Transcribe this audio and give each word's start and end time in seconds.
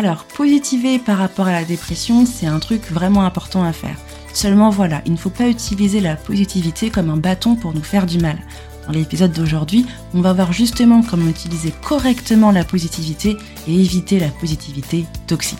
Alors, 0.00 0.24
positiver 0.24 0.98
par 0.98 1.18
rapport 1.18 1.46
à 1.46 1.52
la 1.52 1.64
dépression, 1.66 2.24
c'est 2.24 2.46
un 2.46 2.58
truc 2.58 2.90
vraiment 2.90 3.26
important 3.26 3.62
à 3.62 3.74
faire. 3.74 3.98
Seulement 4.32 4.70
voilà, 4.70 5.02
il 5.04 5.12
ne 5.12 5.18
faut 5.18 5.28
pas 5.28 5.46
utiliser 5.46 6.00
la 6.00 6.16
positivité 6.16 6.88
comme 6.88 7.10
un 7.10 7.18
bâton 7.18 7.54
pour 7.54 7.74
nous 7.74 7.82
faire 7.82 8.06
du 8.06 8.16
mal. 8.16 8.38
Dans 8.86 8.94
l'épisode 8.94 9.32
d'aujourd'hui, 9.32 9.84
on 10.14 10.22
va 10.22 10.32
voir 10.32 10.54
justement 10.54 11.02
comment 11.02 11.28
utiliser 11.28 11.74
correctement 11.86 12.50
la 12.50 12.64
positivité 12.64 13.36
et 13.68 13.74
éviter 13.74 14.18
la 14.18 14.28
positivité 14.28 15.04
toxique. 15.26 15.58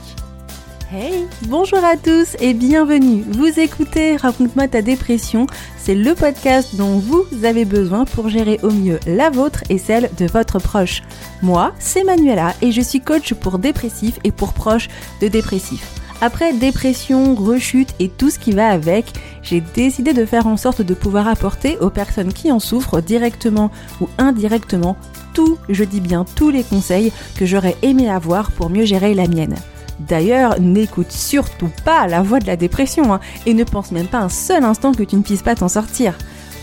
Hey, 0.90 1.26
bonjour 1.42 1.84
à 1.84 1.98
tous 1.98 2.34
et 2.40 2.54
bienvenue. 2.54 3.22
Vous 3.28 3.60
écoutez 3.60 4.16
Raconte-moi 4.16 4.68
ta 4.68 4.80
dépression. 4.80 5.46
C'est 5.90 5.96
le 5.96 6.14
podcast 6.14 6.76
dont 6.76 7.00
vous 7.00 7.26
avez 7.42 7.64
besoin 7.64 8.04
pour 8.04 8.28
gérer 8.28 8.60
au 8.62 8.70
mieux 8.70 9.00
la 9.08 9.28
vôtre 9.28 9.64
et 9.70 9.78
celle 9.78 10.08
de 10.18 10.26
votre 10.26 10.60
proche. 10.60 11.02
Moi, 11.42 11.74
c'est 11.80 12.04
Manuela 12.04 12.54
et 12.62 12.70
je 12.70 12.80
suis 12.80 13.00
coach 13.00 13.34
pour 13.34 13.58
dépressifs 13.58 14.20
et 14.22 14.30
pour 14.30 14.52
proches 14.52 14.86
de 15.20 15.26
dépressifs. 15.26 15.92
Après 16.20 16.52
dépression, 16.52 17.34
rechute 17.34 17.92
et 17.98 18.08
tout 18.08 18.30
ce 18.30 18.38
qui 18.38 18.52
va 18.52 18.68
avec, 18.68 19.06
j'ai 19.42 19.60
décidé 19.60 20.12
de 20.12 20.24
faire 20.24 20.46
en 20.46 20.56
sorte 20.56 20.80
de 20.80 20.94
pouvoir 20.94 21.26
apporter 21.26 21.76
aux 21.78 21.90
personnes 21.90 22.32
qui 22.32 22.52
en 22.52 22.60
souffrent 22.60 23.00
directement 23.00 23.72
ou 24.00 24.08
indirectement 24.16 24.96
tout, 25.34 25.58
je 25.68 25.82
dis 25.82 26.00
bien 26.00 26.24
tous 26.36 26.50
les 26.50 26.62
conseils 26.62 27.12
que 27.36 27.46
j'aurais 27.46 27.76
aimé 27.82 28.08
avoir 28.08 28.52
pour 28.52 28.70
mieux 28.70 28.84
gérer 28.84 29.12
la 29.12 29.26
mienne. 29.26 29.56
D'ailleurs, 30.00 30.58
n'écoute 30.60 31.12
surtout 31.12 31.70
pas 31.84 32.06
la 32.06 32.22
voix 32.22 32.40
de 32.40 32.46
la 32.46 32.56
dépression 32.56 33.12
hein, 33.12 33.20
et 33.46 33.54
ne 33.54 33.64
pense 33.64 33.92
même 33.92 34.06
pas 34.06 34.18
un 34.18 34.28
seul 34.28 34.64
instant 34.64 34.92
que 34.92 35.02
tu 35.02 35.16
ne 35.16 35.22
puisses 35.22 35.42
pas 35.42 35.54
t'en 35.54 35.68
sortir. 35.68 36.16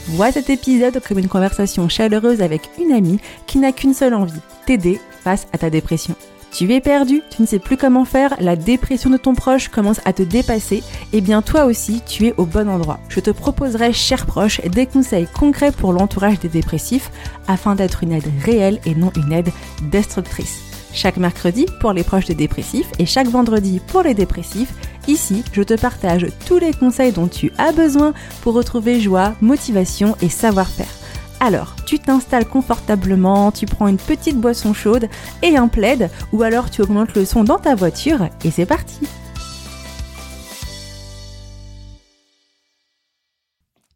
Vois 0.07 0.31
cet 0.31 0.49
épisode 0.49 1.01
comme 1.07 1.19
une 1.19 1.27
conversation 1.27 1.87
chaleureuse 1.87 2.41
avec 2.41 2.69
une 2.79 2.93
amie 2.93 3.19
qui 3.45 3.59
n'a 3.59 3.71
qu'une 3.71 3.93
seule 3.93 4.13
envie, 4.13 4.39
t'aider 4.65 4.99
face 5.23 5.47
à 5.53 5.57
ta 5.57 5.69
dépression. 5.69 6.15
Tu 6.51 6.73
es 6.73 6.79
perdu, 6.79 7.21
tu 7.29 7.41
ne 7.41 7.47
sais 7.47 7.59
plus 7.59 7.77
comment 7.77 8.05
faire, 8.05 8.33
la 8.39 8.55
dépression 8.55 9.09
de 9.09 9.17
ton 9.17 9.35
proche 9.35 9.67
commence 9.67 9.99
à 10.05 10.13
te 10.13 10.23
dépasser, 10.23 10.77
et 10.77 10.83
eh 11.17 11.21
bien 11.21 11.41
toi 11.41 11.65
aussi 11.65 12.01
tu 12.07 12.25
es 12.25 12.33
au 12.37 12.45
bon 12.45 12.69
endroit. 12.69 12.99
Je 13.09 13.19
te 13.19 13.29
proposerai, 13.29 13.91
cher 13.93 14.25
proche, 14.25 14.61
des 14.61 14.85
conseils 14.85 15.27
concrets 15.27 15.73
pour 15.73 15.93
l'entourage 15.93 16.39
des 16.39 16.49
dépressifs 16.49 17.11
afin 17.47 17.75
d'être 17.75 18.03
une 18.03 18.13
aide 18.13 18.31
réelle 18.43 18.79
et 18.85 18.95
non 18.95 19.11
une 19.15 19.33
aide 19.33 19.49
destructrice 19.91 20.66
chaque 20.97 21.17
mercredi 21.17 21.65
pour 21.79 21.93
les 21.93 22.03
proches 22.03 22.25
des 22.25 22.35
dépressifs 22.35 22.91
et 22.99 23.05
chaque 23.05 23.27
vendredi 23.27 23.79
pour 23.87 24.01
les 24.01 24.13
dépressifs. 24.13 24.73
Ici, 25.07 25.43
je 25.53 25.61
te 25.61 25.75
partage 25.75 26.27
tous 26.45 26.57
les 26.57 26.73
conseils 26.73 27.13
dont 27.13 27.27
tu 27.27 27.51
as 27.57 27.71
besoin 27.71 28.13
pour 28.41 28.55
retrouver 28.55 28.99
joie, 28.99 29.35
motivation 29.39 30.17
et 30.21 30.29
savoir-faire. 30.29 30.93
Alors, 31.39 31.75
tu 31.85 31.99
t'installes 31.99 32.47
confortablement, 32.47 33.51
tu 33.51 33.67
prends 33.67 33.87
une 33.87 33.97
petite 33.97 34.37
boisson 34.37 34.73
chaude 34.73 35.07
et 35.43 35.55
un 35.55 35.67
plaid, 35.67 36.09
ou 36.33 36.41
alors 36.41 36.71
tu 36.71 36.81
augmentes 36.81 37.13
le 37.13 37.25
son 37.25 37.43
dans 37.43 37.59
ta 37.59 37.75
voiture 37.75 38.27
et 38.43 38.51
c'est 38.51 38.65
parti 38.65 38.99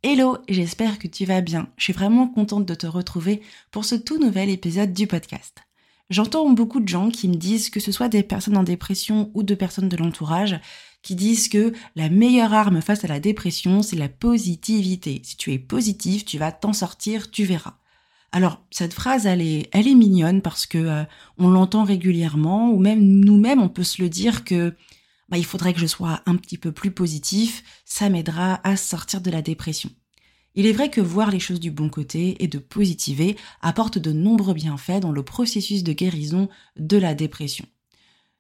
Hello, 0.04 0.38
j'espère 0.50 0.98
que 0.98 1.08
tu 1.08 1.26
vas 1.26 1.42
bien. 1.42 1.68
Je 1.78 1.86
suis 1.86 1.94
vraiment 1.94 2.28
contente 2.28 2.66
de 2.66 2.74
te 2.74 2.88
retrouver 2.88 3.42
pour 3.70 3.86
ce 3.86 3.96
tout 3.96 4.18
nouvel 4.18 4.50
épisode 4.50 4.94
du 4.94 5.06
podcast. 5.06 5.64
J'entends 6.12 6.50
beaucoup 6.50 6.82
de 6.82 6.90
gens 6.90 7.10
qui 7.10 7.30
me 7.30 7.36
disent, 7.36 7.70
que 7.70 7.80
ce 7.80 7.94
soit 7.94 8.10
des 8.10 8.22
personnes 8.22 8.58
en 8.58 8.64
dépression 8.64 9.32
ou 9.34 9.44
de 9.44 9.56
personnes 9.56 9.88
de 9.88 9.96
l'entourage, 9.96 10.60
qui 11.04 11.16
disent 11.16 11.48
que 11.48 11.72
la 11.96 12.10
meilleure 12.10 12.54
arme 12.54 12.82
face 12.82 13.06
à 13.06 13.08
la 13.08 13.22
dépression, 13.22 13.82
c'est 13.82 13.96
la 13.96 14.10
positivité. 14.10 15.22
Si 15.24 15.38
tu 15.38 15.54
es 15.54 15.58
positif, 15.58 16.26
tu 16.26 16.38
vas 16.38 16.52
t'en 16.52 16.74
sortir, 16.74 17.32
tu 17.32 17.46
verras. 17.46 17.78
Alors 18.34 18.62
cette 18.72 18.94
phrase, 18.94 19.26
elle 19.26 19.42
est, 19.42 19.70
elle 19.72 19.88
est 19.88 19.96
mignonne 19.96 20.42
parce 20.42 20.66
que 20.66 20.78
euh, 20.78 21.04
on 21.38 21.50
l'entend 21.50 21.86
régulièrement, 21.86 22.72
ou 22.72 22.80
même 22.80 23.02
nous-mêmes, 23.02 23.62
on 23.62 23.70
peut 23.70 23.86
se 23.86 24.02
le 24.02 24.10
dire 24.10 24.44
que 24.44 24.76
bah, 25.30 25.38
il 25.38 25.46
faudrait 25.46 25.74
que 25.74 25.80
je 25.80 25.88
sois 25.88 26.20
un 26.26 26.36
petit 26.36 26.58
peu 26.58 26.74
plus 26.74 26.92
positif, 26.92 27.64
ça 27.86 28.10
m'aidera 28.10 28.60
à 28.68 28.76
sortir 28.76 29.22
de 29.22 29.32
la 29.32 29.42
dépression. 29.42 29.90
Il 30.56 30.66
est 30.66 30.74
vrai 30.74 30.90
que 30.90 31.02
voir 31.02 31.32
les 31.32 31.40
choses 31.40 31.60
du 31.60 31.72
bon 31.72 31.90
côté 31.90 32.44
et 32.44 32.48
de 32.48 32.60
positiver 32.60 33.38
apporte 33.62 33.98
de 33.98 34.12
nombreux 34.12 34.54
bienfaits 34.54 35.00
dans 35.00 35.12
le 35.12 35.24
processus 35.24 35.84
de 35.84 35.94
guérison 35.94 36.50
de 36.78 36.98
la 36.98 37.14
dépression. 37.14 37.66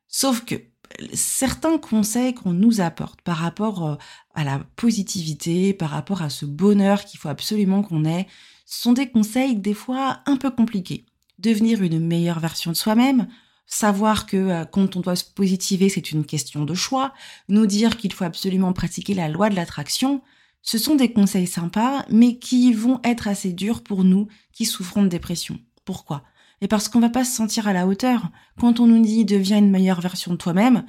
Sauf 0.07 0.43
que 0.43 0.55
certains 1.13 1.77
conseils 1.77 2.33
qu'on 2.33 2.51
nous 2.53 2.81
apporte 2.81 3.21
par 3.21 3.37
rapport 3.37 3.85
euh, 3.85 3.95
à 4.33 4.43
la 4.43 4.59
positivité, 4.75 5.73
par 5.73 5.89
rapport 5.89 6.21
à 6.21 6.29
ce 6.29 6.45
bonheur 6.45 7.05
qu'il 7.05 7.19
faut 7.19 7.29
absolument 7.29 7.81
qu'on 7.81 8.05
ait, 8.05 8.27
sont 8.65 8.93
des 8.93 9.09
conseils 9.09 9.55
des 9.55 9.73
fois 9.73 10.19
un 10.25 10.37
peu 10.37 10.51
compliqués. 10.51 11.05
Devenir 11.39 11.81
une 11.81 12.05
meilleure 12.05 12.39
version 12.39 12.71
de 12.71 12.77
soi-même, 12.77 13.27
savoir 13.65 14.25
que 14.25 14.37
euh, 14.37 14.65
quand 14.65 14.95
on 14.95 14.99
doit 14.99 15.15
se 15.15 15.25
positiver, 15.25 15.89
c'est 15.89 16.11
une 16.11 16.25
question 16.25 16.65
de 16.65 16.73
choix, 16.73 17.13
nous 17.47 17.65
dire 17.65 17.97
qu'il 17.97 18.13
faut 18.13 18.25
absolument 18.25 18.73
pratiquer 18.73 19.13
la 19.13 19.29
loi 19.29 19.49
de 19.49 19.55
l'attraction, 19.55 20.21
ce 20.61 20.77
sont 20.77 20.95
des 20.95 21.11
conseils 21.11 21.47
sympas, 21.47 22.05
mais 22.09 22.37
qui 22.37 22.73
vont 22.73 22.99
être 23.03 23.27
assez 23.27 23.53
durs 23.53 23.83
pour 23.83 24.03
nous 24.03 24.27
qui 24.53 24.65
souffrons 24.65 25.03
de 25.03 25.07
dépression. 25.07 25.59
Pourquoi? 25.85 26.23
Et 26.61 26.67
parce 26.67 26.87
qu'on 26.87 26.99
va 26.99 27.09
pas 27.09 27.25
se 27.25 27.35
sentir 27.35 27.67
à 27.67 27.73
la 27.73 27.87
hauteur. 27.87 28.29
Quand 28.59 28.79
on 28.79 28.87
nous 28.87 29.01
dit 29.01 29.25
deviens 29.25 29.57
une 29.57 29.71
meilleure 29.71 30.01
version 30.01 30.31
de 30.31 30.37
toi-même, 30.37 30.85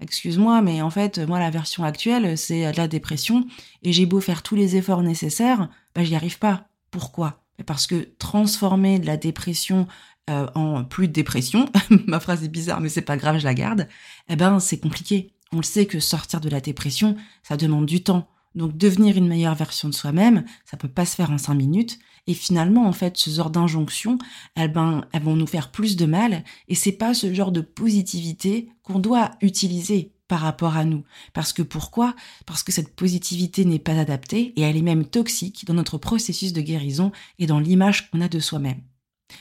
excuse-moi, 0.00 0.60
mais 0.60 0.82
en 0.82 0.90
fait, 0.90 1.18
moi, 1.18 1.38
la 1.38 1.50
version 1.50 1.84
actuelle, 1.84 2.36
c'est 2.36 2.72
la 2.72 2.88
dépression, 2.88 3.46
et 3.82 3.92
j'ai 3.92 4.06
beau 4.06 4.20
faire 4.20 4.42
tous 4.42 4.56
les 4.56 4.76
efforts 4.76 5.02
nécessaires, 5.02 5.68
bah, 5.94 6.04
j'y 6.04 6.14
arrive 6.14 6.38
pas. 6.38 6.68
Pourquoi? 6.90 7.42
Parce 7.66 7.86
que 7.86 8.08
transformer 8.18 8.98
de 8.98 9.06
la 9.06 9.16
dépression 9.16 9.86
euh, 10.28 10.46
en 10.54 10.84
plus 10.84 11.08
de 11.08 11.12
dépression, 11.12 11.70
ma 12.06 12.20
phrase 12.20 12.44
est 12.44 12.48
bizarre, 12.48 12.80
mais 12.80 12.88
c'est 12.88 13.02
pas 13.02 13.16
grave, 13.16 13.38
je 13.38 13.44
la 13.44 13.54
garde, 13.54 13.88
eh 14.28 14.36
ben, 14.36 14.60
c'est 14.60 14.78
compliqué. 14.78 15.32
On 15.52 15.58
le 15.58 15.62
sait 15.62 15.86
que 15.86 16.00
sortir 16.00 16.40
de 16.40 16.48
la 16.48 16.60
dépression, 16.60 17.16
ça 17.42 17.56
demande 17.56 17.86
du 17.86 18.02
temps. 18.02 18.28
Donc 18.54 18.76
devenir 18.76 19.16
une 19.16 19.28
meilleure 19.28 19.54
version 19.54 19.88
de 19.88 19.94
soi-même, 19.94 20.44
ça 20.64 20.76
peut 20.76 20.88
pas 20.88 21.06
se 21.06 21.16
faire 21.16 21.30
en 21.30 21.38
cinq 21.38 21.54
minutes. 21.54 21.98
Et 22.26 22.34
finalement, 22.34 22.86
en 22.86 22.92
fait, 22.92 23.18
ce 23.18 23.30
genre 23.30 23.50
d'injonctions, 23.50 24.18
elles, 24.54 24.72
ben, 24.72 25.06
elles 25.12 25.22
vont 25.22 25.36
nous 25.36 25.46
faire 25.46 25.70
plus 25.70 25.96
de 25.96 26.06
mal. 26.06 26.44
Et 26.68 26.74
c'est 26.74 26.92
pas 26.92 27.12
ce 27.12 27.32
genre 27.34 27.52
de 27.52 27.60
positivité 27.60 28.70
qu'on 28.82 28.98
doit 28.98 29.32
utiliser 29.42 30.12
par 30.28 30.40
rapport 30.40 30.76
à 30.76 30.84
nous. 30.84 31.04
Parce 31.32 31.52
que 31.52 31.62
pourquoi? 31.62 32.14
Parce 32.46 32.62
que 32.62 32.72
cette 32.72 32.94
positivité 32.96 33.64
n'est 33.64 33.78
pas 33.78 33.98
adaptée 33.98 34.52
et 34.56 34.62
elle 34.62 34.76
est 34.76 34.82
même 34.82 35.04
toxique 35.04 35.66
dans 35.66 35.74
notre 35.74 35.98
processus 35.98 36.52
de 36.52 36.60
guérison 36.60 37.12
et 37.38 37.46
dans 37.46 37.60
l'image 37.60 38.10
qu'on 38.10 38.20
a 38.20 38.28
de 38.28 38.40
soi-même. 38.40 38.80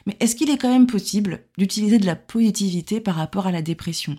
Mais 0.06 0.18
est-ce 0.20 0.36
qu'il 0.36 0.50
est 0.50 0.58
quand 0.58 0.72
même 0.72 0.88
possible 0.88 1.46
d'utiliser 1.58 2.00
de 2.00 2.06
la 2.06 2.16
positivité 2.16 3.00
par 3.00 3.16
rapport 3.16 3.48
à 3.48 3.52
la 3.52 3.62
dépression? 3.62 4.18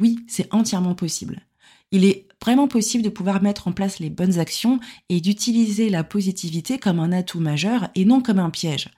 Oui, 0.00 0.18
c'est 0.26 0.52
entièrement 0.52 0.94
possible. 0.94 1.46
Il 1.92 2.04
est 2.04 2.26
vraiment 2.42 2.66
possible 2.66 3.04
de 3.04 3.08
pouvoir 3.08 3.42
mettre 3.42 3.68
en 3.68 3.72
place 3.72 4.00
les 4.00 4.10
bonnes 4.10 4.38
actions 4.38 4.80
et 5.08 5.20
d'utiliser 5.20 5.90
la 5.90 6.02
positivité 6.02 6.78
comme 6.78 6.98
un 6.98 7.12
atout 7.12 7.38
majeur 7.38 7.88
et 7.94 8.04
non 8.04 8.20
comme 8.20 8.40
un 8.40 8.50
piège. 8.50 8.88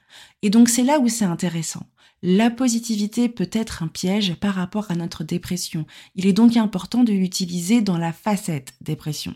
Et 0.42 0.48
donc 0.48 0.68
c'est 0.68 0.84
là 0.84 0.98
où 1.00 1.08
c'est 1.08 1.24
intéressant. 1.24 1.86
La 2.22 2.48
positivité 2.48 3.28
peut 3.28 3.50
être 3.52 3.82
un 3.82 3.88
piège 3.88 4.34
par 4.36 4.54
rapport 4.54 4.90
à 4.90 4.94
notre 4.94 5.24
dépression. 5.24 5.84
Il 6.14 6.26
est 6.26 6.32
donc 6.32 6.56
important 6.56 7.04
de 7.04 7.12
l'utiliser 7.12 7.82
dans 7.82 7.98
la 7.98 8.14
facette 8.14 8.72
dépression. 8.80 9.34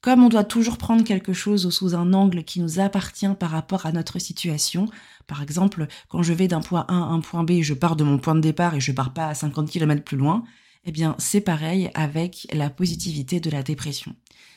Comme 0.00 0.24
on 0.24 0.28
doit 0.28 0.44
toujours 0.44 0.78
prendre 0.78 1.04
quelque 1.04 1.32
chose 1.32 1.70
sous 1.70 1.94
un 1.94 2.12
angle 2.12 2.44
qui 2.44 2.60
nous 2.60 2.80
appartient 2.80 3.34
par 3.38 3.50
rapport 3.50 3.86
à 3.86 3.92
notre 3.92 4.18
situation, 4.18 4.88
par 5.26 5.42
exemple, 5.42 5.86
quand 6.08 6.22
je 6.22 6.32
vais 6.32 6.48
d'un 6.48 6.60
point 6.60 6.86
A 6.88 6.94
à 6.94 6.96
un 6.96 7.20
point 7.20 7.44
B, 7.44 7.60
je 7.62 7.74
pars 7.74 7.96
de 7.96 8.04
mon 8.04 8.18
point 8.18 8.34
de 8.34 8.40
départ 8.40 8.74
et 8.74 8.80
je 8.80 8.92
pars 8.92 9.12
pas 9.12 9.28
à 9.28 9.34
50 9.34 9.70
km 9.70 10.02
plus 10.02 10.16
loin, 10.16 10.44
eh 10.84 10.92
bien, 10.92 11.14
c'est 11.18 11.40
pareil 11.40 11.90
avec 11.94 12.46
la 12.52 12.70
positivité 12.70 13.40
de 13.40 13.50
la 13.50 13.62
dépression. 13.62 14.14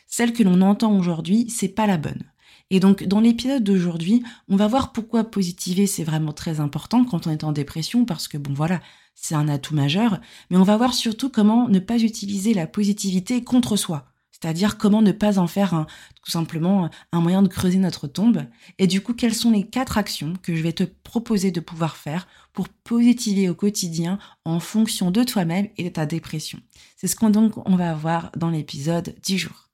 Celle 0.08 0.34
que 0.34 0.44
l'on 0.44 0.62
entend 0.62 0.98
aujourd'hui, 0.98 1.50
c'est 1.50 1.70
pas 1.70 1.88
la 1.88 1.98
bonne. 1.98 2.24
Et 2.70 2.80
donc, 2.80 3.04
dans 3.04 3.20
l'épisode 3.20 3.64
d'aujourd'hui, 3.64 4.24
on 4.48 4.56
va 4.56 4.68
voir 4.68 4.94
pourquoi 4.94 5.26
positiver, 5.26 5.88
c'est 5.88 6.06
vraiment 6.06 6.32
très 6.32 6.60
important 6.60 7.04
quand 7.04 7.28
on 7.28 7.32
est 7.32 7.44
en 7.44 7.52
dépression, 7.52 8.06
parce 8.06 8.28
que 8.28 8.38
bon, 8.38 8.54
voilà, 8.54 8.80
c'est 9.14 9.36
un 9.36 9.50
atout 9.50 9.76
majeur. 9.76 10.22
Mais 10.50 10.58
on 10.58 10.64
va 10.64 10.78
voir 10.78 10.94
surtout 10.94 11.30
comment 11.30 11.68
ne 11.68 11.80
pas 11.80 12.02
utiliser 12.02 12.54
la 12.54 12.68
positivité 12.68 13.44
contre 13.44 13.76
soi. 13.76 14.11
C'est-à-dire 14.42 14.78
comment 14.78 15.02
ne 15.02 15.12
pas 15.12 15.38
en 15.38 15.48
faire 15.48 15.86
tout 16.24 16.32
simplement 16.32 16.90
un 17.12 17.22
moyen 17.22 17.44
de 17.44 17.48
creuser 17.48 17.78
notre 17.78 18.08
tombe. 18.08 18.44
Et 18.80 18.88
du 18.88 19.02
coup, 19.02 19.14
quelles 19.14 19.36
sont 19.36 19.52
les 19.52 19.68
quatre 19.68 19.98
actions 19.98 20.34
que 20.42 20.56
je 20.56 20.64
vais 20.64 20.74
te 20.74 20.84
proposer 20.84 21.52
de 21.52 21.60
pouvoir 21.60 21.96
faire 21.96 22.28
pour 22.54 22.68
positiver 22.70 23.50
au 23.50 23.56
quotidien 23.56 24.18
en 24.44 24.60
fonction 24.60 25.12
de 25.12 25.24
toi-même 25.24 25.68
et 25.78 25.84
de 25.84 25.90
ta 25.90 26.06
dépression? 26.08 26.60
C'est 26.98 27.08
ce 27.08 27.16
qu'on 27.16 27.76
va 27.76 27.94
voir 27.94 28.32
dans 28.36 28.50
l'épisode 28.50 29.16
10 29.22 29.38
jours. 29.38 29.70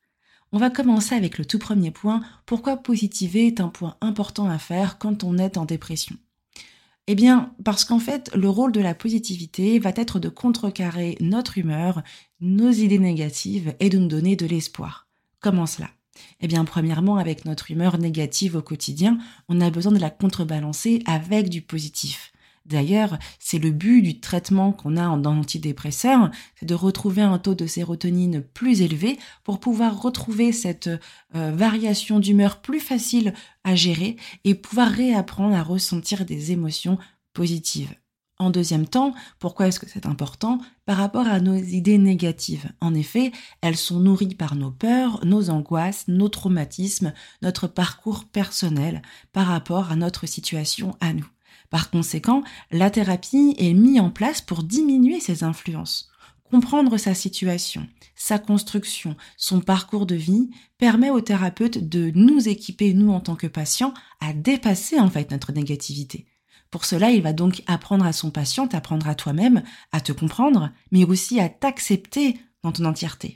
On 0.51 0.59
va 0.59 0.69
commencer 0.69 1.15
avec 1.15 1.37
le 1.37 1.45
tout 1.45 1.59
premier 1.59 1.91
point, 1.91 2.21
pourquoi 2.45 2.77
positiver 2.77 3.47
est 3.47 3.61
un 3.61 3.69
point 3.69 3.95
important 4.01 4.49
à 4.49 4.57
faire 4.57 4.97
quand 4.97 5.23
on 5.23 5.37
est 5.37 5.57
en 5.57 5.65
dépression? 5.65 6.17
Eh 7.09 7.15
bien, 7.15 7.53
parce 7.63 7.85
qu'en 7.85 7.99
fait, 7.99 8.29
le 8.35 8.49
rôle 8.49 8.73
de 8.73 8.81
la 8.81 8.93
positivité 8.93 9.79
va 9.79 9.91
être 9.95 10.19
de 10.19 10.27
contrecarrer 10.27 11.17
notre 11.21 11.57
humeur, 11.57 12.03
nos 12.39 12.71
idées 12.71 12.99
négatives 12.99 13.75
et 13.79 13.89
de 13.89 13.97
nous 13.97 14.07
donner 14.07 14.35
de 14.35 14.45
l'espoir. 14.45 15.07
Comment 15.39 15.65
cela? 15.65 15.89
Eh 16.39 16.47
bien, 16.47 16.65
premièrement, 16.65 17.17
avec 17.17 17.45
notre 17.45 17.71
humeur 17.71 17.97
négative 17.97 18.55
au 18.55 18.61
quotidien, 18.61 19.17
on 19.49 19.61
a 19.61 19.69
besoin 19.69 19.91
de 19.91 19.99
la 19.99 20.09
contrebalancer 20.09 21.03
avec 21.05 21.49
du 21.49 21.61
positif. 21.61 22.31
D'ailleurs, 22.65 23.17
c'est 23.39 23.59
le 23.59 23.71
but 23.71 24.01
du 24.01 24.19
traitement 24.19 24.73
qu'on 24.73 24.97
a 24.97 25.17
dans 25.17 25.33
l'antidépresseur, 25.33 26.29
c'est 26.59 26.65
de 26.65 26.75
retrouver 26.75 27.21
un 27.21 27.39
taux 27.39 27.55
de 27.55 27.65
sérotonine 27.65 28.41
plus 28.41 28.81
élevé 28.81 29.17
pour 29.45 29.61
pouvoir 29.61 30.01
retrouver 30.01 30.51
cette 30.51 30.89
euh, 31.35 31.51
variation 31.51 32.19
d'humeur 32.19 32.61
plus 32.61 32.81
facile 32.81 33.33
à 33.63 33.75
gérer 33.75 34.17
et 34.43 34.53
pouvoir 34.53 34.89
réapprendre 34.89 35.55
à 35.55 35.63
ressentir 35.63 36.25
des 36.25 36.51
émotions 36.51 36.97
positives. 37.31 37.95
En 38.39 38.51
deuxième 38.51 38.87
temps, 38.87 39.15
pourquoi 39.39 39.67
est-ce 39.67 39.79
que 39.79 39.89
c'est 39.89 40.05
important 40.05 40.59
Par 40.85 40.97
rapport 40.97 41.25
à 41.25 41.39
nos 41.39 41.55
idées 41.55 41.97
négatives? 41.97 42.71
En 42.81 42.93
effet, 42.93 43.31
elles 43.61 43.77
sont 43.77 43.99
nourries 43.99 44.35
par 44.35 44.55
nos 44.55 44.69
peurs, 44.69 45.25
nos 45.25 45.49
angoisses, 45.49 46.07
nos 46.07 46.29
traumatismes, 46.29 47.13
notre 47.41 47.65
parcours 47.65 48.25
personnel 48.25 49.01
par 49.33 49.47
rapport 49.47 49.91
à 49.91 49.95
notre 49.95 50.27
situation 50.27 50.95
à 50.99 51.13
nous. 51.13 51.27
Par 51.71 51.89
conséquent, 51.89 52.43
la 52.71 52.91
thérapie 52.91 53.55
est 53.57 53.73
mise 53.73 53.99
en 53.99 54.11
place 54.11 54.41
pour 54.41 54.61
diminuer 54.61 55.19
ces 55.19 55.43
influences. 55.43 56.11
Comprendre 56.51 56.97
sa 56.97 57.15
situation, 57.15 57.87
sa 58.15 58.37
construction, 58.37 59.17
son 59.35 59.61
parcours 59.61 60.05
de 60.05 60.15
vie 60.15 60.51
permet 60.77 61.09
au 61.09 61.21
thérapeute 61.21 61.89
de 61.89 62.11
nous 62.13 62.47
équiper, 62.47 62.93
nous 62.93 63.11
en 63.11 63.19
tant 63.19 63.35
que 63.35 63.47
patients, 63.47 63.95
à 64.21 64.31
dépasser 64.31 64.99
en 64.99 65.09
fait 65.09 65.31
notre 65.31 65.51
négativité. 65.51 66.27
Pour 66.71 66.85
cela, 66.85 67.11
il 67.11 67.21
va 67.21 67.33
donc 67.33 67.63
apprendre 67.67 68.05
à 68.05 68.13
son 68.13 68.31
patient, 68.31 68.67
apprendre 68.73 69.07
à 69.07 69.15
toi-même, 69.15 69.63
à 69.91 70.01
te 70.01 70.11
comprendre, 70.11 70.71
mais 70.91 71.05
aussi 71.05 71.39
à 71.39 71.49
t'accepter 71.49 72.39
dans 72.63 72.71
ton 72.71 72.85
entièreté. 72.85 73.35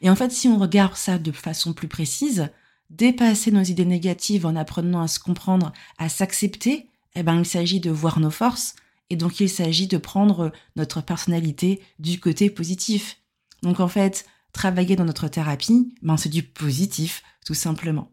Et 0.00 0.10
en 0.10 0.16
fait, 0.16 0.32
si 0.32 0.48
on 0.48 0.58
regarde 0.58 0.96
ça 0.96 1.18
de 1.18 1.32
façon 1.32 1.72
plus 1.72 1.88
précise, 1.88 2.50
dépasser 2.90 3.50
nos 3.50 3.62
idées 3.62 3.84
négatives 3.84 4.46
en 4.46 4.56
apprenant 4.56 5.02
à 5.02 5.08
se 5.08 5.18
comprendre, 5.18 5.72
à 5.98 6.08
s'accepter, 6.08 6.88
eh 7.14 7.22
ben, 7.22 7.38
il 7.38 7.46
s'agit 7.46 7.80
de 7.80 7.90
voir 7.90 8.20
nos 8.20 8.30
forces 8.30 8.76
et 9.10 9.16
donc 9.16 9.40
il 9.40 9.48
s'agit 9.48 9.86
de 9.86 9.98
prendre 9.98 10.52
notre 10.76 11.00
personnalité 11.00 11.82
du 11.98 12.20
côté 12.20 12.50
positif. 12.50 13.18
Donc 13.62 13.80
en 13.80 13.88
fait, 13.88 14.26
travailler 14.52 14.96
dans 14.96 15.04
notre 15.04 15.28
thérapie, 15.28 15.94
ben, 16.02 16.16
c'est 16.16 16.28
du 16.28 16.42
positif, 16.42 17.22
tout 17.44 17.54
simplement. 17.54 18.11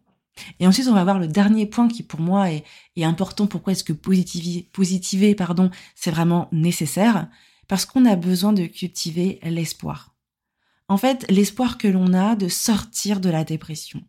Et 0.59 0.67
ensuite, 0.67 0.87
on 0.87 0.93
va 0.93 1.03
voir 1.03 1.19
le 1.19 1.27
dernier 1.27 1.65
point 1.65 1.87
qui 1.87 2.03
pour 2.03 2.19
moi 2.19 2.51
est, 2.51 2.63
important. 3.01 3.47
Pourquoi 3.47 3.71
est-ce 3.71 3.85
que 3.85 3.93
positiver, 3.93 5.35
pardon, 5.35 5.71
c'est 5.95 6.11
vraiment 6.11 6.49
nécessaire? 6.51 7.29
Parce 7.67 7.85
qu'on 7.85 8.05
a 8.05 8.15
besoin 8.15 8.51
de 8.51 8.65
cultiver 8.65 9.39
l'espoir. 9.43 10.15
En 10.89 10.97
fait, 10.97 11.25
l'espoir 11.29 11.77
que 11.77 11.87
l'on 11.87 12.13
a 12.13 12.35
de 12.35 12.49
sortir 12.49 13.21
de 13.21 13.29
la 13.29 13.43
dépression. 13.43 14.01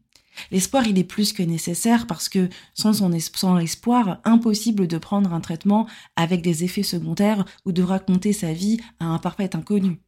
L'espoir, 0.51 0.87
il 0.87 0.99
est 0.99 1.05
plus 1.05 1.33
que 1.33 1.43
nécessaire 1.43 2.07
parce 2.07 2.29
que 2.29 2.49
sans 2.75 2.95
son 2.95 3.17
sans 3.19 3.59
espoir, 3.59 4.21
impossible 4.25 4.87
de 4.87 4.99
prendre 4.99 5.33
un 5.33 5.41
traitement 5.41 5.87
avec 6.17 6.43
des 6.43 6.65
effets 6.65 6.83
secondaires 6.83 7.45
ou 7.65 7.73
de 7.73 7.83
raconter 7.83 8.33
sa 8.33 8.53
vie 8.53 8.81
à 8.99 9.07
un 9.07 9.19
parfait 9.19 9.55
inconnu. 9.55 10.01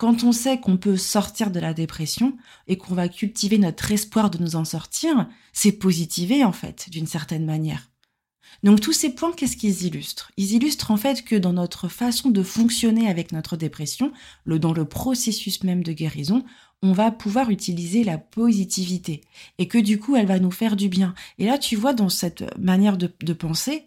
Quand 0.00 0.24
on 0.24 0.32
sait 0.32 0.58
qu'on 0.58 0.78
peut 0.78 0.96
sortir 0.96 1.50
de 1.50 1.60
la 1.60 1.74
dépression 1.74 2.34
et 2.66 2.78
qu'on 2.78 2.94
va 2.94 3.10
cultiver 3.10 3.58
notre 3.58 3.92
espoir 3.92 4.30
de 4.30 4.38
nous 4.38 4.56
en 4.56 4.64
sortir, 4.64 5.28
c'est 5.52 5.72
positiver 5.72 6.42
en 6.42 6.52
fait, 6.52 6.88
d'une 6.88 7.06
certaine 7.06 7.44
manière. 7.44 7.90
Donc 8.62 8.80
tous 8.80 8.94
ces 8.94 9.10
points, 9.10 9.34
qu'est-ce 9.34 9.58
qu'ils 9.58 9.84
illustrent? 9.84 10.32
Ils 10.38 10.54
illustrent 10.54 10.90
en 10.90 10.96
fait 10.96 11.22
que 11.22 11.36
dans 11.36 11.52
notre 11.52 11.88
façon 11.88 12.30
de 12.30 12.42
fonctionner 12.42 13.10
avec 13.10 13.30
notre 13.30 13.58
dépression, 13.58 14.10
le, 14.44 14.58
dans 14.58 14.72
le 14.72 14.86
processus 14.86 15.64
même 15.64 15.82
de 15.82 15.92
guérison, 15.92 16.46
on 16.80 16.92
va 16.92 17.10
pouvoir 17.10 17.50
utiliser 17.50 18.02
la 18.02 18.16
positivité 18.16 19.20
et 19.58 19.68
que 19.68 19.76
du 19.76 20.00
coup 20.00 20.16
elle 20.16 20.24
va 20.24 20.38
nous 20.38 20.50
faire 20.50 20.76
du 20.76 20.88
bien. 20.88 21.14
Et 21.36 21.44
là 21.44 21.58
tu 21.58 21.76
vois 21.76 21.92
dans 21.92 22.08
cette 22.08 22.58
manière 22.58 22.96
de, 22.96 23.12
de 23.20 23.32
penser, 23.34 23.84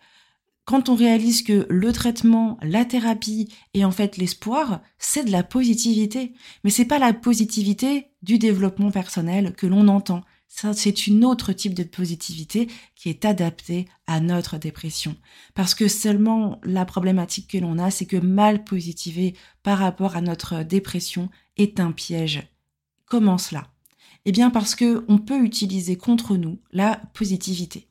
quand 0.66 0.88
on 0.88 0.96
réalise 0.96 1.44
que 1.44 1.66
le 1.70 1.92
traitement, 1.92 2.58
la 2.62 2.86
thérapie 2.86 3.50
et 3.74 3.84
en 3.84 3.92
fait 3.92 4.18
l'espoir, 4.18 4.82
c'est 4.98 5.26
de 5.26 5.32
la 5.32 5.44
positivité. 5.44 6.34
Mais 6.64 6.70
c'est 6.70 6.86
pas 6.86 7.00
la 7.00 7.14
positivité 7.14 8.08
du 8.22 8.40
développement 8.40 8.92
personnel 8.92 9.54
que 9.56 9.68
l'on 9.68 9.88
entend. 9.90 10.24
c'est 10.48 11.08
une 11.08 11.26
autre 11.26 11.52
type 11.52 11.74
de 11.74 11.84
positivité 11.84 12.68
qui 12.96 13.10
est 13.10 13.26
adaptée 13.26 13.88
à 14.08 14.22
notre 14.22 14.58
dépression. 14.58 15.18
Parce 15.54 15.76
que 15.76 15.90
seulement 15.90 16.62
la 16.64 16.86
problématique 16.86 17.50
que 17.52 17.58
l'on 17.58 17.78
a, 17.78 17.92
c'est 17.92 18.06
que 18.06 18.18
mal 18.18 18.64
positiver 18.64 19.36
par 19.64 19.80
rapport 19.80 20.16
à 20.16 20.22
notre 20.22 20.64
dépression 20.64 21.30
est 21.58 21.82
un 21.82 21.92
piège. 21.92 22.48
Comment 23.06 23.38
cela? 23.38 23.68
Eh 24.26 24.32
bien 24.32 24.50
parce 24.50 24.76
que 24.76 25.04
on 25.10 25.18
peut 25.18 25.44
utiliser 25.44 25.98
contre 25.98 26.38
nous 26.38 26.60
la 26.72 27.02
positivité. 27.14 27.88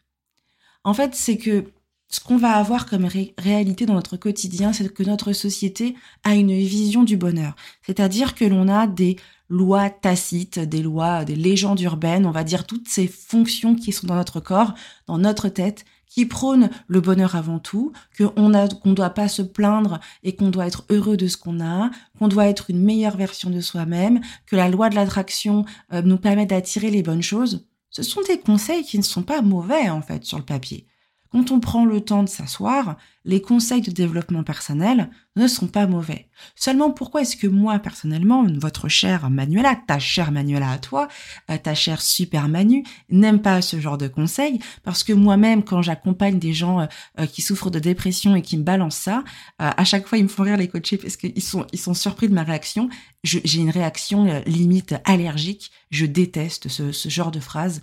En 0.84 0.94
fait, 0.94 1.14
c'est 1.14 1.36
que 1.36 1.72
ce 2.12 2.20
qu'on 2.20 2.36
va 2.36 2.52
avoir 2.52 2.84
comme 2.84 3.08
réalité 3.38 3.86
dans 3.86 3.94
notre 3.94 4.18
quotidien, 4.18 4.74
c'est 4.74 4.92
que 4.92 5.02
notre 5.02 5.32
société 5.32 5.96
a 6.24 6.34
une 6.34 6.52
vision 6.52 7.04
du 7.04 7.16
bonheur. 7.16 7.56
C'est-à-dire 7.86 8.34
que 8.34 8.44
l'on 8.44 8.68
a 8.68 8.86
des 8.86 9.16
lois 9.48 9.88
tacites, 9.88 10.58
des 10.58 10.82
lois, 10.82 11.24
des 11.24 11.36
légendes 11.36 11.80
urbaines, 11.80 12.26
on 12.26 12.30
va 12.30 12.44
dire 12.44 12.66
toutes 12.66 12.86
ces 12.86 13.06
fonctions 13.06 13.74
qui 13.74 13.92
sont 13.92 14.06
dans 14.06 14.14
notre 14.14 14.40
corps, 14.40 14.74
dans 15.06 15.16
notre 15.16 15.48
tête, 15.48 15.86
qui 16.06 16.26
prônent 16.26 16.68
le 16.86 17.00
bonheur 17.00 17.34
avant 17.34 17.58
tout, 17.58 17.92
qu'on 18.18 18.52
qu'on 18.82 18.92
doit 18.92 19.10
pas 19.10 19.28
se 19.28 19.40
plaindre 19.40 19.98
et 20.22 20.36
qu'on 20.36 20.50
doit 20.50 20.66
être 20.66 20.84
heureux 20.90 21.16
de 21.16 21.28
ce 21.28 21.38
qu'on 21.38 21.64
a, 21.64 21.90
qu'on 22.18 22.28
doit 22.28 22.46
être 22.46 22.68
une 22.68 22.82
meilleure 22.82 23.16
version 23.16 23.48
de 23.48 23.62
soi-même, 23.62 24.20
que 24.44 24.56
la 24.56 24.68
loi 24.68 24.90
de 24.90 24.96
l'attraction 24.96 25.64
euh, 25.94 26.02
nous 26.02 26.18
permet 26.18 26.44
d'attirer 26.44 26.90
les 26.90 27.02
bonnes 27.02 27.22
choses. 27.22 27.66
Ce 27.88 28.02
sont 28.02 28.20
des 28.28 28.38
conseils 28.38 28.84
qui 28.84 28.98
ne 28.98 29.02
sont 29.02 29.22
pas 29.22 29.40
mauvais, 29.40 29.88
en 29.88 30.02
fait, 30.02 30.24
sur 30.24 30.36
le 30.36 30.44
papier. 30.44 30.86
Quand 31.32 31.50
on 31.50 31.60
prend 31.60 31.86
le 31.86 32.02
temps 32.02 32.22
de 32.22 32.28
s'asseoir, 32.28 32.96
les 33.24 33.40
conseils 33.40 33.80
de 33.80 33.90
développement 33.90 34.42
personnel 34.42 35.08
ne 35.34 35.46
sont 35.46 35.66
pas 35.66 35.86
mauvais. 35.86 36.28
Seulement 36.56 36.90
pourquoi 36.90 37.22
est-ce 37.22 37.36
que 37.36 37.46
moi 37.46 37.78
personnellement, 37.78 38.44
votre 38.60 38.88
chère 38.88 39.30
Manuela, 39.30 39.74
ta 39.86 39.98
chère 39.98 40.30
Manuela 40.30 40.70
à 40.70 40.78
toi, 40.78 41.08
euh, 41.50 41.56
ta 41.56 41.74
chère 41.74 42.02
super 42.02 42.48
Manu, 42.48 42.84
n'aime 43.08 43.40
pas 43.40 43.62
ce 43.62 43.80
genre 43.80 43.96
de 43.96 44.08
conseils? 44.08 44.58
Parce 44.82 45.04
que 45.04 45.14
moi-même, 45.14 45.64
quand 45.64 45.80
j'accompagne 45.80 46.38
des 46.38 46.52
gens 46.52 46.80
euh, 46.80 46.86
euh, 47.20 47.26
qui 47.26 47.40
souffrent 47.40 47.70
de 47.70 47.78
dépression 47.78 48.36
et 48.36 48.42
qui 48.42 48.58
me 48.58 48.62
balancent 48.62 48.96
ça, 48.96 49.24
à 49.58 49.84
chaque 49.84 50.06
fois 50.06 50.18
ils 50.18 50.24
me 50.24 50.28
font 50.28 50.42
rire 50.42 50.58
les 50.58 50.68
coachés 50.68 50.98
parce 50.98 51.16
qu'ils 51.16 51.42
sont 51.42 51.94
surpris 51.94 52.28
de 52.28 52.34
ma 52.34 52.42
réaction. 52.42 52.90
J'ai 53.24 53.60
une 53.60 53.70
réaction 53.70 54.42
limite 54.46 54.96
allergique. 55.04 55.70
Je 55.90 56.04
déteste 56.04 56.68
ce, 56.68 56.92
ce 56.92 57.08
genre 57.08 57.30
de 57.30 57.40
phrases 57.40 57.82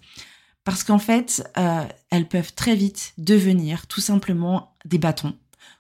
parce 0.70 0.84
qu'en 0.84 1.00
fait, 1.00 1.44
euh, 1.58 1.84
elles 2.12 2.28
peuvent 2.28 2.54
très 2.54 2.76
vite 2.76 3.14
devenir 3.18 3.88
tout 3.88 4.02
simplement 4.02 4.76
des 4.86 5.00
bâtons 5.00 5.36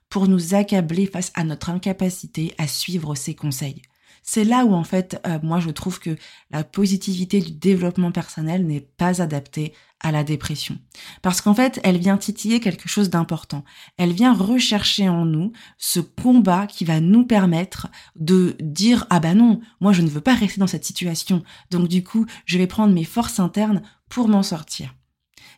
pour 0.09 0.27
nous 0.27 0.55
accabler 0.55 1.05
face 1.05 1.31
à 1.35 1.43
notre 1.43 1.69
incapacité 1.69 2.55
à 2.57 2.65
suivre 2.65 3.13
ces 3.13 3.35
conseils. 3.35 3.83
C'est 4.31 4.43
là 4.43 4.63
où 4.63 4.75
en 4.75 4.83
fait, 4.83 5.19
euh, 5.25 5.39
moi 5.41 5.59
je 5.59 5.71
trouve 5.71 5.99
que 5.99 6.15
la 6.51 6.63
positivité 6.63 7.39
du 7.39 7.49
développement 7.49 8.11
personnel 8.11 8.63
n'est 8.67 8.79
pas 8.79 9.23
adaptée 9.23 9.73
à 10.01 10.11
la 10.11 10.23
dépression. 10.23 10.77
Parce 11.23 11.41
qu'en 11.41 11.55
fait, 11.55 11.79
elle 11.83 11.97
vient 11.97 12.15
titiller 12.15 12.59
quelque 12.59 12.87
chose 12.87 13.09
d'important. 13.09 13.63
Elle 13.97 14.13
vient 14.13 14.35
rechercher 14.35 15.09
en 15.09 15.25
nous 15.25 15.51
ce 15.79 15.99
combat 15.99 16.67
qui 16.67 16.85
va 16.85 16.99
nous 16.99 17.25
permettre 17.25 17.87
de 18.15 18.55
dire 18.59 19.07
ah 19.09 19.19
bah 19.19 19.33
non, 19.33 19.61
moi 19.81 19.93
je 19.93 20.03
ne 20.03 20.09
veux 20.09 20.21
pas 20.21 20.35
rester 20.35 20.59
dans 20.59 20.67
cette 20.67 20.85
situation. 20.85 21.41
Donc 21.71 21.87
du 21.87 22.03
coup, 22.03 22.27
je 22.45 22.59
vais 22.59 22.67
prendre 22.67 22.93
mes 22.93 23.05
forces 23.05 23.39
internes 23.39 23.81
pour 24.09 24.27
m'en 24.27 24.43
sortir. 24.43 24.93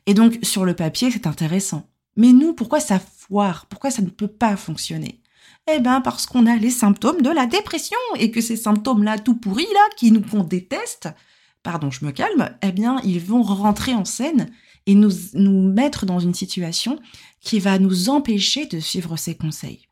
Et 0.05 0.13
donc 0.13 0.39
sur 0.43 0.63
le 0.63 0.77
papier, 0.77 1.11
c'est 1.11 1.27
intéressant. 1.27 1.89
Mais 2.15 2.31
nous, 2.31 2.53
pourquoi 2.53 2.79
ça 2.79 2.99
foire? 2.99 3.65
Pourquoi 3.65 3.91
ça 3.91 4.01
ne 4.01 4.09
peut 4.09 4.29
pas 4.29 4.55
fonctionner? 4.55 5.20
Eh 5.67 5.79
ben 5.79 6.01
parce 6.01 6.25
qu'on 6.25 6.47
a 6.47 6.55
les 6.55 6.69
symptômes 6.69 7.21
de 7.21 7.29
la 7.29 7.45
dépression 7.45 7.97
et 8.17 8.31
que 8.31 8.41
ces 8.41 8.55
symptômes-là 8.55 9.19
tout 9.19 9.35
pourris 9.35 9.67
là, 9.73 9.89
qui 9.97 10.11
nous 10.11 10.21
qu'on 10.21 10.43
déteste, 10.43 11.09
pardon, 11.63 11.91
je 11.91 12.05
me 12.05 12.11
calme, 12.11 12.55
eh 12.61 12.71
bien 12.71 12.99
ils 13.03 13.19
vont 13.19 13.43
rentrer 13.43 13.93
en 13.93 14.05
scène 14.05 14.51
et 14.87 14.95
nous 14.95 15.11
nous 15.33 15.71
mettre 15.71 16.05
dans 16.05 16.19
une 16.19 16.33
situation 16.33 16.99
qui 17.39 17.59
va 17.59 17.79
nous 17.79 18.09
empêcher 18.09 18.65
de 18.65 18.79
suivre 18.79 19.17
ces 19.17 19.35
conseils. 19.35 19.87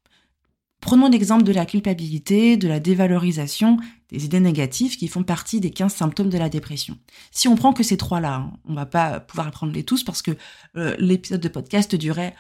Prenons 0.82 1.10
l'exemple 1.10 1.44
de 1.44 1.52
la 1.52 1.66
culpabilité, 1.66 2.56
de 2.56 2.68
la 2.68 2.80
dévalorisation, 2.80 3.78
des 4.10 4.26
idées 4.26 4.40
négatives 4.40 4.96
qui 4.96 5.10
font 5.10 5.24
partie 5.24 5.60
des 5.60 5.72
15 5.72 5.94
symptômes 5.94 6.30
de 6.30 6.38
la 6.38 6.50
dépression. 6.50 6.98
Si 7.32 7.48
on 7.48 7.56
prend 7.56 7.74
que 7.74 7.84
ces 7.84 7.98
trois-là, 7.98 8.36
hein, 8.36 8.54
on 8.66 8.74
va 8.74 8.86
pas 8.86 9.20
pouvoir 9.20 9.48
apprendre 9.48 9.74
les 9.74 9.84
tous 9.84 10.04
parce 10.04 10.22
que 10.22 10.32
euh, 10.78 10.96
l'épisode 10.98 11.42
de 11.42 11.50
podcast 11.50 11.96
durait 11.96 12.34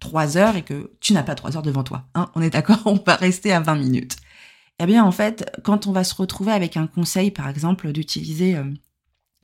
trois 0.00 0.36
heures 0.36 0.56
et 0.56 0.62
que 0.62 0.92
tu 1.00 1.12
n'as 1.12 1.22
pas 1.22 1.34
trois 1.34 1.56
heures 1.56 1.62
devant 1.62 1.84
toi. 1.84 2.04
Hein, 2.14 2.30
on 2.34 2.42
est 2.42 2.50
d'accord, 2.50 2.82
on 2.86 2.94
va 2.94 3.16
rester 3.16 3.52
à 3.52 3.60
20 3.60 3.76
minutes. 3.76 4.16
Eh 4.78 4.86
bien, 4.86 5.04
en 5.04 5.12
fait, 5.12 5.50
quand 5.62 5.86
on 5.86 5.92
va 5.92 6.04
se 6.04 6.14
retrouver 6.14 6.52
avec 6.52 6.76
un 6.76 6.86
conseil, 6.86 7.30
par 7.30 7.48
exemple, 7.48 7.92
d'utiliser 7.92 8.56
euh, 8.56 8.64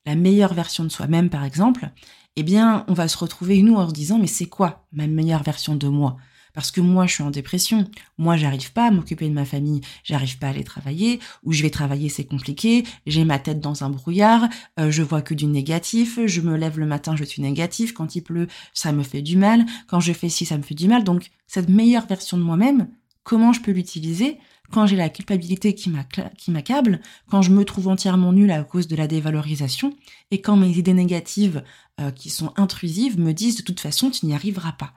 la 0.05 0.15
meilleure 0.15 0.53
version 0.53 0.83
de 0.83 0.89
soi-même, 0.89 1.29
par 1.29 1.43
exemple, 1.43 1.89
eh 2.35 2.43
bien, 2.43 2.85
on 2.87 2.93
va 2.93 3.07
se 3.07 3.17
retrouver, 3.17 3.61
nous, 3.61 3.75
en 3.75 3.87
se 3.87 3.93
disant, 3.93 4.17
mais 4.17 4.27
c'est 4.27 4.47
quoi 4.47 4.85
ma 4.91 5.07
meilleure 5.07 5.43
version 5.43 5.75
de 5.75 5.87
moi? 5.87 6.17
Parce 6.59 6.71
que 6.71 6.81
moi 6.81 7.07
je 7.07 7.13
suis 7.13 7.23
en 7.23 7.31
dépression, 7.31 7.89
moi 8.17 8.35
j'arrive 8.35 8.73
pas 8.73 8.87
à 8.87 8.91
m'occuper 8.91 9.29
de 9.29 9.33
ma 9.33 9.45
famille, 9.45 9.79
j'arrive 10.03 10.37
pas 10.39 10.47
à 10.47 10.49
aller 10.49 10.65
travailler, 10.65 11.21
ou 11.45 11.53
je 11.53 11.61
vais 11.61 11.69
travailler 11.69 12.09
c'est 12.09 12.25
compliqué, 12.25 12.83
j'ai 13.07 13.23
ma 13.23 13.39
tête 13.39 13.61
dans 13.61 13.85
un 13.85 13.89
brouillard, 13.89 14.49
euh, 14.77 14.91
je 14.91 15.01
vois 15.01 15.21
que 15.21 15.33
du 15.33 15.45
négatif, 15.45 16.19
je 16.25 16.41
me 16.41 16.57
lève 16.57 16.77
le 16.77 16.85
matin 16.85 17.15
je 17.15 17.23
suis 17.23 17.41
négatif, 17.41 17.93
quand 17.93 18.17
il 18.17 18.23
pleut 18.23 18.49
ça 18.73 18.91
me 18.91 19.03
fait 19.03 19.21
du 19.21 19.37
mal, 19.37 19.65
quand 19.87 20.01
je 20.01 20.11
fais 20.11 20.27
ci 20.27 20.45
ça 20.45 20.57
me 20.57 20.61
fait 20.61 20.75
du 20.75 20.89
mal, 20.89 21.05
donc 21.05 21.29
cette 21.47 21.69
meilleure 21.69 22.07
version 22.07 22.37
de 22.37 22.43
moi-même, 22.43 22.89
comment 23.23 23.53
je 23.53 23.61
peux 23.61 23.71
l'utiliser 23.71 24.37
quand 24.69 24.85
j'ai 24.85 24.97
la 24.97 25.07
culpabilité 25.07 25.73
qui 25.73 25.89
m'accable, 25.89 26.99
quand 27.31 27.41
je 27.41 27.51
me 27.51 27.63
trouve 27.63 27.87
entièrement 27.87 28.33
nulle 28.33 28.51
à 28.51 28.61
cause 28.65 28.89
de 28.89 28.97
la 28.97 29.07
dévalorisation, 29.07 29.95
et 30.29 30.41
quand 30.41 30.57
mes 30.57 30.77
idées 30.77 30.93
négatives 30.93 31.63
euh, 32.01 32.11
qui 32.11 32.29
sont 32.29 32.51
intrusives 32.57 33.17
me 33.17 33.31
disent 33.31 33.55
de 33.55 33.63
toute 33.63 33.79
façon 33.79 34.11
tu 34.11 34.25
n'y 34.25 34.35
arriveras 34.35 34.73
pas. 34.73 34.91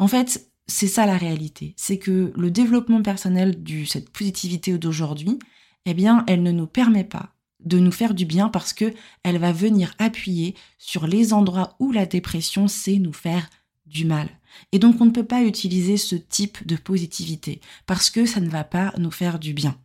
En 0.00 0.08
fait, 0.08 0.49
c'est 0.70 0.86
ça 0.86 1.04
la 1.04 1.18
réalité, 1.18 1.74
c'est 1.76 1.98
que 1.98 2.32
le 2.34 2.50
développement 2.50 3.02
personnel 3.02 3.62
de 3.62 3.84
cette 3.84 4.10
positivité 4.10 4.76
d'aujourd'hui, 4.78 5.38
eh 5.84 5.94
bien, 5.94 6.24
elle 6.28 6.42
ne 6.42 6.52
nous 6.52 6.66
permet 6.66 7.04
pas 7.04 7.34
de 7.64 7.78
nous 7.78 7.92
faire 7.92 8.14
du 8.14 8.24
bien 8.24 8.48
parce 8.48 8.72
que 8.72 8.94
elle 9.22 9.38
va 9.38 9.52
venir 9.52 9.94
appuyer 9.98 10.54
sur 10.78 11.06
les 11.06 11.32
endroits 11.32 11.76
où 11.78 11.92
la 11.92 12.06
dépression 12.06 12.68
sait 12.68 12.98
nous 12.98 13.12
faire 13.12 13.50
du 13.86 14.04
mal. 14.04 14.28
Et 14.72 14.78
donc 14.78 15.00
on 15.00 15.04
ne 15.04 15.10
peut 15.10 15.26
pas 15.26 15.42
utiliser 15.42 15.96
ce 15.96 16.16
type 16.16 16.66
de 16.66 16.76
positivité 16.76 17.60
parce 17.86 18.08
que 18.08 18.24
ça 18.24 18.40
ne 18.40 18.48
va 18.48 18.64
pas 18.64 18.94
nous 18.98 19.10
faire 19.10 19.38
du 19.38 19.52
bien. 19.52 19.78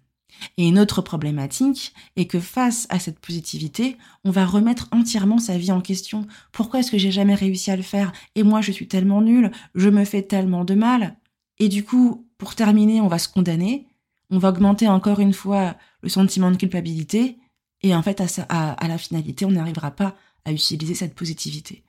Et 0.58 0.68
une 0.68 0.80
autre 0.80 1.02
problématique 1.02 1.94
est 2.16 2.26
que 2.26 2.40
face 2.40 2.88
à 2.90 3.00
cette 3.00 3.20
positivité, 3.20 3.98
on 4.24 4.32
va 4.32 4.46
remettre 4.46 4.88
entièrement 4.92 5.38
sa 5.38 5.58
vie 5.58 5.72
en 5.72 5.82
question. 5.82 6.28
Pourquoi 6.52 6.80
est-ce 6.80 6.92
que 6.92 6.98
j'ai 6.98 7.12
jamais 7.12 7.36
réussi 7.36 7.72
à 7.72 7.76
le 7.76 7.84
faire? 7.84 8.12
Et 8.36 8.44
moi, 8.44 8.62
je 8.62 8.72
suis 8.72 8.88
tellement 8.88 9.22
nulle, 9.22 9.52
je 9.76 9.90
me 9.90 10.06
fais 10.06 10.22
tellement 10.22 10.66
de 10.66 10.76
mal. 10.76 11.18
Et 11.60 11.70
du 11.70 11.84
coup, 11.84 12.28
pour 12.38 12.56
terminer, 12.56 13.02
on 13.02 13.08
va 13.08 13.20
se 13.20 13.30
condamner, 13.30 13.88
on 14.30 14.40
va 14.40 14.50
augmenter 14.50 14.88
encore 14.88 15.20
une 15.20 15.34
fois 15.34 15.76
le 16.02 16.10
sentiment 16.10 16.52
de 16.52 16.58
culpabilité, 16.58 17.38
et 17.82 17.96
en 17.96 18.02
fait, 18.02 18.22
à, 18.50 18.72
à 18.72 18.88
la 18.88 18.98
finalité, 18.98 19.46
on 19.46 19.52
n'arrivera 19.52 19.92
pas 19.92 20.16
à 20.44 20.52
utiliser 20.52 20.96
cette 20.96 21.16
positivité. 21.16 21.84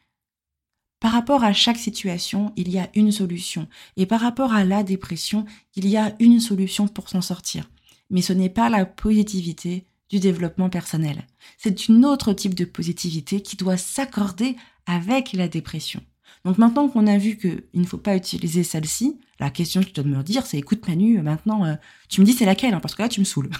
Par 1.00 1.12
rapport 1.12 1.44
à 1.44 1.52
chaque 1.52 1.76
situation, 1.76 2.52
il 2.56 2.70
y 2.70 2.78
a 2.78 2.88
une 2.94 3.12
solution. 3.12 3.68
Et 3.96 4.06
par 4.06 4.20
rapport 4.20 4.54
à 4.54 4.64
la 4.64 4.82
dépression, 4.82 5.44
il 5.74 5.86
y 5.86 5.96
a 5.96 6.14
une 6.20 6.40
solution 6.40 6.88
pour 6.88 7.08
s'en 7.08 7.20
sortir. 7.20 7.68
Mais 8.10 8.22
ce 8.22 8.32
n'est 8.32 8.50
pas 8.50 8.68
la 8.68 8.86
positivité 8.86 9.86
du 10.10 10.20
développement 10.20 10.70
personnel. 10.70 11.26
C'est 11.58 11.88
une 11.88 12.04
autre 12.04 12.32
type 12.32 12.54
de 12.54 12.64
positivité 12.64 13.42
qui 13.42 13.56
doit 13.56 13.76
s'accorder 13.76 14.56
avec 14.86 15.32
la 15.32 15.48
dépression. 15.48 16.00
Donc 16.44 16.58
maintenant 16.58 16.88
qu'on 16.88 17.06
a 17.06 17.18
vu 17.18 17.36
qu'il 17.36 17.64
ne 17.74 17.84
faut 17.84 17.98
pas 17.98 18.16
utiliser 18.16 18.62
celle-ci, 18.62 19.18
la 19.40 19.50
question 19.50 19.80
que 19.80 19.86
tu 19.86 19.92
dois 19.92 20.04
me 20.04 20.22
dire, 20.22 20.46
c'est 20.46 20.58
écoute 20.58 20.86
Manu, 20.86 21.20
maintenant 21.20 21.64
euh, 21.64 21.74
tu 22.08 22.20
me 22.20 22.26
dis 22.26 22.32
c'est 22.32 22.44
laquelle, 22.44 22.72
hein, 22.72 22.80
parce 22.80 22.94
que 22.94 23.02
là 23.02 23.08
tu 23.08 23.20
me 23.20 23.24
saoules. 23.24 23.50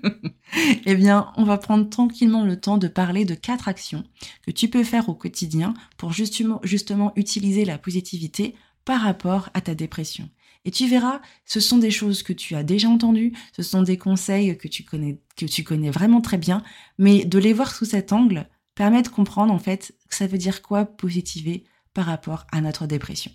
eh 0.86 0.94
bien, 0.94 1.32
on 1.36 1.44
va 1.44 1.58
prendre 1.58 1.88
tranquillement 1.88 2.44
le 2.44 2.58
temps 2.58 2.78
de 2.78 2.88
parler 2.88 3.24
de 3.24 3.34
quatre 3.34 3.68
actions 3.68 4.04
que 4.46 4.50
tu 4.50 4.68
peux 4.68 4.84
faire 4.84 5.08
au 5.08 5.14
quotidien 5.14 5.74
pour 5.96 6.12
justement 6.12 7.12
utiliser 7.16 7.64
la 7.64 7.78
positivité 7.78 8.54
par 8.84 9.02
rapport 9.02 9.50
à 9.54 9.60
ta 9.60 9.74
dépression. 9.74 10.28
Et 10.64 10.70
tu 10.70 10.86
verras, 10.86 11.20
ce 11.44 11.60
sont 11.60 11.78
des 11.78 11.90
choses 11.90 12.22
que 12.22 12.32
tu 12.32 12.54
as 12.54 12.62
déjà 12.62 12.88
entendues, 12.88 13.32
ce 13.56 13.62
sont 13.62 13.82
des 13.82 13.98
conseils 13.98 14.56
que 14.56 14.68
tu 14.68 14.84
connais, 14.84 15.90
vraiment 15.90 16.20
très 16.20 16.38
bien, 16.38 16.62
mais 16.98 17.24
de 17.24 17.38
les 17.38 17.52
voir 17.52 17.74
sous 17.74 17.84
cet 17.84 18.12
angle 18.12 18.48
permet 18.74 19.02
de 19.02 19.08
comprendre 19.08 19.52
en 19.52 19.58
fait 19.58 19.94
que 20.08 20.14
ça 20.14 20.26
veut 20.26 20.38
dire 20.38 20.62
quoi 20.62 20.84
positiver 20.84 21.64
par 21.94 22.06
rapport 22.06 22.46
à 22.52 22.60
notre 22.60 22.86
dépression. 22.86 23.32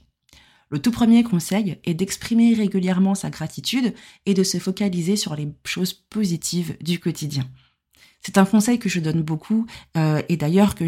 Le 0.70 0.80
tout 0.80 0.92
premier 0.92 1.24
conseil 1.24 1.80
est 1.86 1.94
d'exprimer 1.94 2.54
régulièrement 2.54 3.16
sa 3.16 3.30
gratitude 3.30 3.94
et 4.26 4.34
de 4.34 4.44
se 4.44 4.58
focaliser 4.58 5.16
sur 5.16 5.36
les 5.36 5.48
choses 5.64 5.94
positives 5.94 6.78
du 6.82 7.00
quotidien. 7.00 7.50
C'est 8.22 8.38
un 8.38 8.46
conseil 8.46 8.78
que 8.80 8.90
je 8.90 9.00
donne 9.00 9.22
beaucoup 9.22 9.66
euh, 9.96 10.22
et 10.28 10.38
d'ailleurs 10.38 10.76
que 10.76 10.86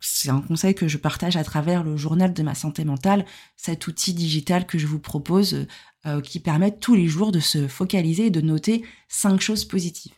c'est 0.00 0.28
un 0.28 0.40
conseil 0.40 0.74
que 0.74 0.88
je 0.88 0.98
partage 0.98 1.36
à 1.36 1.44
travers 1.44 1.84
le 1.84 1.96
journal 1.96 2.34
de 2.34 2.42
ma 2.42 2.54
santé 2.54 2.84
mentale, 2.84 3.24
cet 3.56 3.86
outil 3.86 4.12
digital 4.12 4.66
que 4.66 4.78
je 4.78 4.86
vous 4.86 4.98
propose 4.98 5.66
euh, 6.04 6.20
qui 6.20 6.40
permet 6.40 6.76
tous 6.76 6.94
les 6.94 7.06
jours 7.06 7.32
de 7.32 7.40
se 7.40 7.68
focaliser 7.68 8.26
et 8.26 8.30
de 8.30 8.40
noter 8.40 8.84
cinq 9.08 9.40
choses 9.40 9.64
positives. 9.64 10.12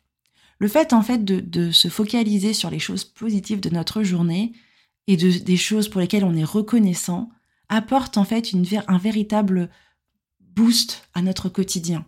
Le 0.58 0.68
fait 0.68 0.92
en 0.92 1.02
fait 1.02 1.24
de, 1.24 1.70
se 1.70 1.88
focaliser 1.88 2.54
sur 2.54 2.70
les 2.70 2.78
choses 2.78 3.04
positives 3.04 3.60
de 3.60 3.70
notre 3.70 4.02
journée, 4.02 4.52
et 5.06 5.16
de, 5.16 5.30
des 5.30 5.56
choses 5.56 5.88
pour 5.88 6.00
lesquelles 6.00 6.24
on 6.24 6.34
est 6.34 6.44
reconnaissant 6.44 7.28
apporte 7.68 8.16
en 8.18 8.24
fait 8.24 8.52
un 8.86 8.98
véritable 8.98 9.70
boost 10.40 11.08
à 11.14 11.22
notre 11.22 11.48
quotidien. 11.48 12.06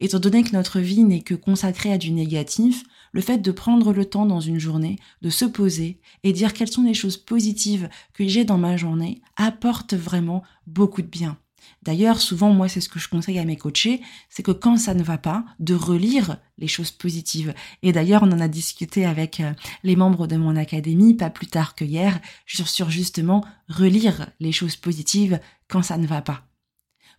Étant 0.00 0.18
donné 0.18 0.42
que 0.42 0.52
notre 0.52 0.80
vie 0.80 1.04
n'est 1.04 1.20
que 1.20 1.34
consacrée 1.34 1.92
à 1.92 1.98
du 1.98 2.12
négatif, 2.12 2.84
le 3.16 3.22
fait 3.22 3.38
de 3.38 3.50
prendre 3.50 3.94
le 3.94 4.04
temps 4.04 4.26
dans 4.26 4.40
une 4.40 4.58
journée, 4.58 4.98
de 5.22 5.30
se 5.30 5.46
poser 5.46 5.98
et 6.22 6.34
dire 6.34 6.52
quelles 6.52 6.70
sont 6.70 6.82
les 6.82 6.92
choses 6.92 7.16
positives 7.16 7.88
que 8.12 8.28
j'ai 8.28 8.44
dans 8.44 8.58
ma 8.58 8.76
journée 8.76 9.22
apporte 9.36 9.94
vraiment 9.94 10.42
beaucoup 10.66 11.00
de 11.00 11.06
bien. 11.06 11.38
D'ailleurs, 11.82 12.20
souvent, 12.20 12.52
moi, 12.52 12.68
c'est 12.68 12.82
ce 12.82 12.90
que 12.90 12.98
je 12.98 13.08
conseille 13.08 13.38
à 13.38 13.46
mes 13.46 13.56
coachés, 13.56 14.02
c'est 14.28 14.42
que 14.42 14.50
quand 14.50 14.76
ça 14.76 14.92
ne 14.92 15.02
va 15.02 15.16
pas, 15.16 15.46
de 15.60 15.72
relire 15.72 16.36
les 16.58 16.68
choses 16.68 16.90
positives. 16.90 17.54
Et 17.82 17.90
d'ailleurs, 17.90 18.22
on 18.22 18.32
en 18.32 18.38
a 18.40 18.48
discuté 18.48 19.06
avec 19.06 19.40
euh, 19.40 19.54
les 19.82 19.96
membres 19.96 20.26
de 20.26 20.36
mon 20.36 20.54
académie, 20.54 21.14
pas 21.14 21.30
plus 21.30 21.46
tard 21.46 21.74
que 21.74 21.86
hier, 21.86 22.20
sur, 22.44 22.90
justement 22.90 23.42
relire 23.70 24.28
les 24.40 24.52
choses 24.52 24.76
positives 24.76 25.40
quand 25.68 25.80
ça 25.80 25.96
ne 25.96 26.06
va 26.06 26.20
pas. 26.20 26.42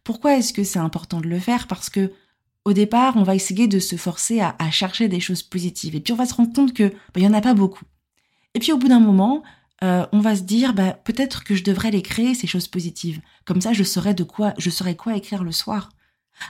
Pourquoi 0.03 0.37
est-ce 0.37 0.53
que 0.53 0.63
c'est 0.63 0.77
important 0.77 1.21
de 1.21 1.27
le 1.27 1.39
faire? 1.39 1.65
Parce 1.65 1.89
que 1.89 2.11
au 2.67 2.73
départ, 2.73 3.15
on 3.15 3.23
va 3.23 3.33
essayer 3.33 3.69
de 3.69 3.79
se 3.79 3.95
forcer 3.95 4.41
à, 4.41 4.71
chercher 4.71 5.07
des 5.07 5.21
choses 5.21 5.41
positives. 5.41 5.95
Et 5.95 6.01
puis 6.01 6.11
on 6.11 6.17
va 6.17 6.25
se 6.25 6.33
rendre 6.33 6.51
compte 6.51 6.73
que 6.73 6.89
bah, 6.89 7.15
il 7.15 7.23
y 7.23 7.27
en 7.27 7.33
a 7.33 7.39
pas 7.39 7.53
beaucoup. 7.53 7.85
Et 8.55 8.59
puis 8.59 8.73
au 8.73 8.77
bout 8.77 8.89
d'un 8.89 8.99
moment, 8.99 9.41
euh, 9.85 10.05
on 10.11 10.19
va 10.19 10.35
se 10.35 10.41
dire 10.41 10.73
bah, 10.73 10.91
peut-être 10.91 11.45
que 11.45 11.55
je 11.55 11.63
devrais 11.63 11.91
les 11.91 12.01
créer 12.01 12.33
ces 12.33 12.45
choses 12.45 12.67
positives. 12.67 13.21
Comme 13.45 13.61
ça, 13.61 13.71
je 13.71 13.85
saurais 13.85 14.13
de 14.13 14.25
quoi, 14.25 14.53
je 14.57 14.69
saurais 14.69 14.97
quoi 14.97 15.15
écrire 15.15 15.45
le 15.45 15.53
soir. 15.53 15.91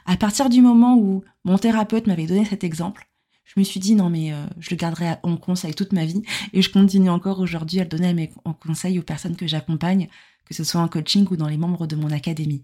À 0.08 0.18
partir 0.18 0.50
du 0.50 0.60
moment 0.60 0.98
où 0.98 1.24
mon 1.44 1.60
thérapeute 1.60 2.08
m'avait 2.08 2.26
donné 2.26 2.46
cet 2.46 2.64
exemple, 2.64 3.08
je 3.46 3.60
me 3.60 3.64
suis 3.64 3.80
dit 3.80 3.94
non 3.94 4.10
mais 4.10 4.34
euh, 4.34 4.44
je 4.60 4.72
le 4.72 4.76
garderai 4.76 5.18
en 5.22 5.38
conseil 5.38 5.76
toute 5.76 5.94
ma 5.94 6.06
vie 6.06 6.24
et 6.52 6.64
je 6.64 6.72
continue 6.72 7.12
encore 7.12 7.40
aujourd'hui 7.42 7.80
à 7.80 7.84
le 7.84 7.90
donner 7.90 8.16
mes, 8.16 8.34
en 8.44 8.54
conseil 8.54 8.98
aux 8.98 9.04
personnes 9.04 9.36
que 9.36 9.46
j'accompagne, 9.46 10.10
que 10.46 10.56
ce 10.56 10.64
soit 10.64 10.82
en 10.82 10.88
coaching 10.88 11.28
ou 11.30 11.38
dans 11.38 11.48
les 11.48 11.58
membres 11.58 11.86
de 11.86 11.96
mon 11.96 12.10
académie. 12.10 12.64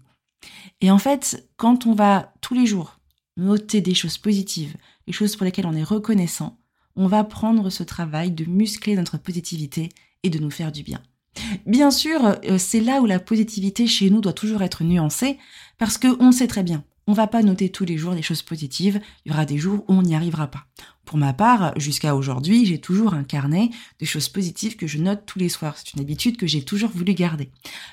Et 0.80 0.90
en 0.90 0.98
fait, 0.98 1.48
quand 1.56 1.86
on 1.86 1.94
va 1.94 2.34
tous 2.40 2.54
les 2.54 2.66
jours 2.66 2.93
noter 3.36 3.80
des 3.80 3.94
choses 3.94 4.18
positives, 4.18 4.76
les 5.06 5.12
choses 5.12 5.36
pour 5.36 5.44
lesquelles 5.44 5.66
on 5.66 5.74
est 5.74 5.82
reconnaissant, 5.82 6.58
on 6.96 7.06
va 7.06 7.24
prendre 7.24 7.70
ce 7.70 7.82
travail 7.82 8.30
de 8.30 8.44
muscler 8.44 8.94
notre 8.94 9.18
positivité 9.18 9.88
et 10.22 10.30
de 10.30 10.38
nous 10.38 10.50
faire 10.50 10.72
du 10.72 10.82
bien. 10.82 11.02
Bien 11.66 11.90
sûr, 11.90 12.24
euh, 12.24 12.58
c'est 12.58 12.80
là 12.80 13.00
où 13.00 13.06
la 13.06 13.18
positivité 13.18 13.86
chez 13.86 14.08
nous 14.10 14.20
doit 14.20 14.32
toujours 14.32 14.62
être 14.62 14.84
nuancée, 14.84 15.38
parce 15.78 15.98
qu'on 15.98 16.30
sait 16.30 16.46
très 16.46 16.62
bien, 16.62 16.84
on 17.06 17.12
va 17.12 17.26
pas 17.26 17.42
noter 17.42 17.70
tous 17.70 17.84
les 17.84 17.98
jours 17.98 18.14
des 18.14 18.22
choses 18.22 18.42
positives, 18.42 19.00
il 19.24 19.32
y 19.32 19.34
aura 19.34 19.44
des 19.44 19.58
jours 19.58 19.84
où 19.88 19.94
on 19.94 20.02
n'y 20.02 20.14
arrivera 20.14 20.46
pas. 20.46 20.66
Pour 21.04 21.18
ma 21.18 21.32
part, 21.32 21.78
jusqu'à 21.78 22.16
aujourd'hui, 22.16 22.64
j'ai 22.64 22.78
toujours 22.78 23.14
un 23.14 23.24
carnet 23.24 23.70
de 24.00 24.06
choses 24.06 24.28
positives 24.28 24.76
que 24.76 24.86
je 24.86 24.98
note 24.98 25.24
tous 25.26 25.38
les 25.38 25.48
soirs. 25.48 25.76
C'est 25.76 25.92
une 25.94 26.00
habitude 26.00 26.36
que 26.36 26.46
j'ai 26.46 26.62
toujours 26.62 26.90
voulu 26.90 27.12
garder. 27.12 27.50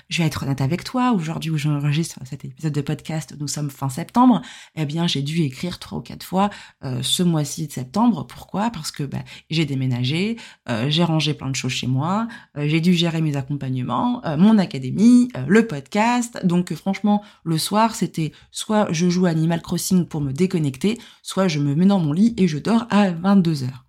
Je 0.09 0.21
vais 0.21 0.27
être 0.27 0.43
honnête 0.43 0.61
avec 0.61 0.83
toi. 0.83 1.11
Aujourd'hui 1.11 1.49
où 1.51 1.57
j'enregistre 1.57 2.19
cet 2.23 2.45
épisode 2.45 2.71
de 2.71 2.81
podcast, 2.81 3.35
nous 3.39 3.47
sommes 3.47 3.69
fin 3.69 3.89
septembre. 3.89 4.41
Eh 4.75 4.85
bien, 4.85 5.07
j'ai 5.07 5.21
dû 5.21 5.41
écrire 5.41 5.77
trois 5.79 5.97
ou 5.97 6.01
quatre 6.01 6.23
fois 6.23 6.49
euh, 6.83 6.99
ce 7.01 7.21
mois-ci 7.21 7.67
de 7.67 7.71
septembre. 7.71 8.25
Pourquoi? 8.27 8.69
Parce 8.69 8.91
que 8.91 9.03
bah, 9.03 9.23
j'ai 9.49 9.65
déménagé, 9.65 10.37
euh, 10.69 10.89
j'ai 10.89 11.03
rangé 11.03 11.33
plein 11.33 11.49
de 11.49 11.55
choses 11.55 11.71
chez 11.73 11.87
moi, 11.87 12.27
euh, 12.57 12.67
j'ai 12.67 12.79
dû 12.79 12.93
gérer 12.93 13.21
mes 13.21 13.35
accompagnements, 13.35 14.21
mon 14.37 14.57
académie, 14.57 15.29
le 15.47 15.67
podcast. 15.67 16.39
Donc, 16.45 16.73
franchement, 16.73 17.23
le 17.43 17.57
soir, 17.57 17.95
c'était 17.95 18.31
soit 18.51 18.87
je 18.91 19.09
joue 19.09 19.25
à 19.25 19.29
Animal 19.29 19.61
Crossing 19.61 20.05
pour 20.05 20.21
me 20.21 20.31
déconnecter, 20.31 20.97
soit 21.21 21.47
je 21.47 21.59
me 21.59 21.75
mets 21.75 21.85
dans 21.85 21.99
mon 21.99 22.13
lit 22.13 22.33
et 22.37 22.47
je 22.47 22.57
dors 22.57 22.87
à 22.89 23.00
22 23.09 23.63
heures. 23.63 23.85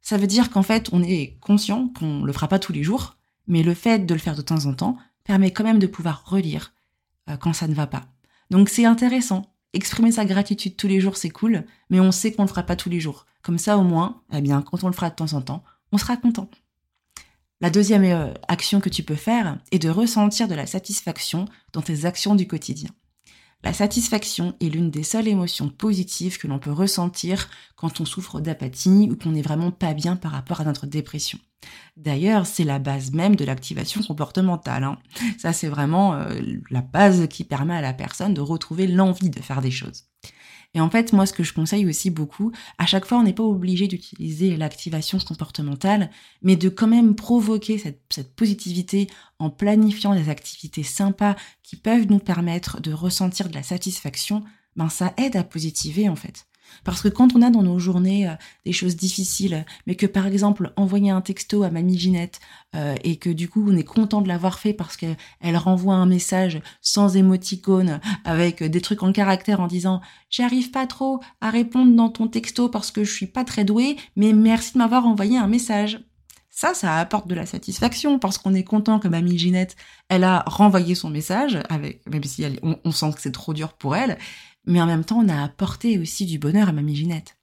Ça 0.00 0.16
veut 0.16 0.26
dire 0.26 0.50
qu'en 0.50 0.62
fait, 0.62 0.88
on 0.92 1.02
est 1.02 1.36
conscient 1.40 1.88
qu'on 1.88 2.24
le 2.24 2.32
fera 2.32 2.48
pas 2.48 2.58
tous 2.58 2.72
les 2.72 2.82
jours, 2.82 3.16
mais 3.46 3.62
le 3.62 3.74
fait 3.74 4.00
de 4.00 4.14
le 4.14 4.20
faire 4.20 4.36
de 4.36 4.42
temps 4.42 4.66
en 4.66 4.74
temps 4.74 4.96
permet 5.24 5.50
quand 5.50 5.64
même 5.64 5.78
de 5.78 5.86
pouvoir 5.86 6.24
relire 6.26 6.72
euh, 7.28 7.36
quand 7.36 7.52
ça 7.52 7.68
ne 7.68 7.74
va 7.74 7.86
pas. 7.86 8.06
Donc 8.50 8.68
c'est 8.68 8.84
intéressant. 8.84 9.54
Exprimer 9.74 10.12
sa 10.12 10.24
gratitude 10.24 10.76
tous 10.76 10.88
les 10.88 11.00
jours, 11.00 11.16
c'est 11.16 11.28
cool, 11.28 11.64
mais 11.90 12.00
on 12.00 12.10
sait 12.10 12.32
qu'on 12.32 12.42
le 12.42 12.48
fera 12.48 12.62
pas 12.62 12.76
tous 12.76 12.88
les 12.88 13.00
jours. 13.00 13.26
Comme 13.42 13.58
ça, 13.58 13.76
au 13.76 13.82
moins, 13.82 14.22
eh 14.32 14.40
bien, 14.40 14.62
quand 14.62 14.82
on 14.82 14.86
le 14.86 14.94
fera 14.94 15.10
de 15.10 15.14
temps 15.14 15.34
en 15.34 15.42
temps, 15.42 15.62
on 15.92 15.98
sera 15.98 16.16
content. 16.16 16.50
La 17.60 17.70
deuxième 17.70 18.04
euh, 18.04 18.32
action 18.46 18.80
que 18.80 18.88
tu 18.88 19.02
peux 19.02 19.16
faire 19.16 19.58
est 19.72 19.78
de 19.78 19.90
ressentir 19.90 20.48
de 20.48 20.54
la 20.54 20.66
satisfaction 20.66 21.46
dans 21.72 21.82
tes 21.82 22.04
actions 22.04 22.34
du 22.34 22.46
quotidien. 22.46 22.90
La 23.64 23.72
satisfaction 23.72 24.54
est 24.60 24.68
l'une 24.68 24.90
des 24.90 25.02
seules 25.02 25.28
émotions 25.28 25.68
positives 25.68 26.38
que 26.38 26.46
l'on 26.46 26.60
peut 26.60 26.72
ressentir 26.72 27.50
quand 27.76 28.00
on 28.00 28.04
souffre 28.04 28.40
d'apathie 28.40 29.08
ou 29.10 29.16
qu'on 29.16 29.32
n'est 29.32 29.42
vraiment 29.42 29.72
pas 29.72 29.94
bien 29.94 30.14
par 30.14 30.32
rapport 30.32 30.60
à 30.60 30.64
notre 30.64 30.86
dépression. 30.86 31.38
D'ailleurs, 31.96 32.46
c'est 32.46 32.64
la 32.64 32.78
base 32.78 33.12
même 33.12 33.34
de 33.34 33.44
l'activation 33.44 34.00
comportementale. 34.02 34.84
Hein. 34.84 34.98
Ça, 35.38 35.52
c'est 35.52 35.68
vraiment 35.68 36.14
euh, 36.14 36.40
la 36.70 36.82
base 36.82 37.26
qui 37.28 37.42
permet 37.42 37.74
à 37.74 37.80
la 37.80 37.92
personne 37.92 38.32
de 38.32 38.40
retrouver 38.40 38.86
l'envie 38.86 39.30
de 39.30 39.40
faire 39.40 39.60
des 39.60 39.72
choses. 39.72 40.04
Et 40.74 40.80
en 40.80 40.90
fait, 40.90 41.12
moi, 41.12 41.24
ce 41.26 41.32
que 41.32 41.42
je 41.42 41.54
conseille 41.54 41.86
aussi 41.86 42.10
beaucoup, 42.10 42.52
à 42.76 42.86
chaque 42.86 43.06
fois, 43.06 43.18
on 43.18 43.22
n'est 43.22 43.32
pas 43.32 43.42
obligé 43.42 43.88
d'utiliser 43.88 44.56
l'activation 44.56 45.18
comportementale, 45.18 46.10
mais 46.42 46.56
de 46.56 46.68
quand 46.68 46.86
même 46.86 47.14
provoquer 47.14 47.78
cette, 47.78 48.34
positivité 48.36 49.08
en 49.38 49.50
planifiant 49.50 50.14
des 50.14 50.28
activités 50.28 50.82
sympas 50.82 51.36
qui 51.62 51.76
peuvent 51.76 52.06
nous 52.08 52.18
permettre 52.18 52.80
de 52.80 52.92
ressentir 52.92 53.48
de 53.48 53.54
la 53.54 53.62
satisfaction, 53.62 54.44
ben 54.76 54.88
ça 54.88 55.14
aide 55.16 55.36
à 55.36 55.44
positiver 55.44 56.08
en 56.08 56.16
fait. 56.16 56.47
Parce 56.84 57.02
que 57.02 57.08
quand 57.08 57.34
on 57.34 57.42
a 57.42 57.50
dans 57.50 57.62
nos 57.62 57.78
journées 57.78 58.28
euh, 58.28 58.34
des 58.64 58.72
choses 58.72 58.96
difficiles, 58.96 59.64
mais 59.86 59.94
que 59.94 60.06
par 60.06 60.26
exemple 60.26 60.72
envoyer 60.76 61.10
un 61.10 61.20
texto 61.20 61.62
à 61.62 61.70
mamie 61.70 61.98
Ginette 61.98 62.40
euh, 62.74 62.94
et 63.04 63.16
que 63.16 63.30
du 63.30 63.48
coup 63.48 63.64
on 63.68 63.76
est 63.76 63.84
content 63.84 64.20
de 64.20 64.28
l'avoir 64.28 64.58
fait 64.58 64.72
parce 64.72 64.96
qu'elle 64.96 65.16
renvoie 65.56 65.94
un 65.94 66.06
message 66.06 66.60
sans 66.80 67.16
émoticône 67.16 68.00
avec 68.24 68.62
des 68.62 68.80
trucs 68.80 69.02
en 69.02 69.12
caractère 69.12 69.60
en 69.60 69.66
disant 69.66 70.00
j'arrive 70.30 70.70
pas 70.70 70.86
trop 70.86 71.20
à 71.40 71.50
répondre 71.50 71.94
dans 71.94 72.08
ton 72.08 72.28
texto 72.28 72.68
parce 72.68 72.90
que 72.90 73.04
je 73.04 73.12
suis 73.12 73.26
pas 73.26 73.44
très 73.44 73.64
douée, 73.64 73.96
mais 74.16 74.32
merci 74.32 74.74
de 74.74 74.78
m'avoir 74.78 75.06
envoyé 75.06 75.38
un 75.38 75.46
message. 75.46 76.00
Ça, 76.50 76.74
ça 76.74 76.96
apporte 76.96 77.28
de 77.28 77.36
la 77.36 77.46
satisfaction 77.46 78.18
parce 78.18 78.36
qu'on 78.36 78.52
est 78.52 78.64
content 78.64 78.98
que 78.98 79.06
mamie 79.06 79.38
Ginette, 79.38 79.76
elle 80.08 80.24
a 80.24 80.42
renvoyé 80.44 80.96
son 80.96 81.08
message 81.08 81.56
avec, 81.68 82.04
même 82.10 82.24
si 82.24 82.44
on 82.62 82.90
sent 82.90 83.12
que 83.14 83.20
c'est 83.20 83.30
trop 83.30 83.54
dur 83.54 83.74
pour 83.74 83.94
elle, 83.94 84.18
mais 84.68 84.80
en 84.82 84.86
même 84.86 85.04
temps, 85.04 85.18
on 85.18 85.28
a 85.28 85.42
apporté 85.42 85.98
aussi 85.98 86.26
du 86.26 86.38
bonheur 86.38 86.68
à 86.68 86.72
Mamie 86.72 86.94
Ginette. 86.94 87.36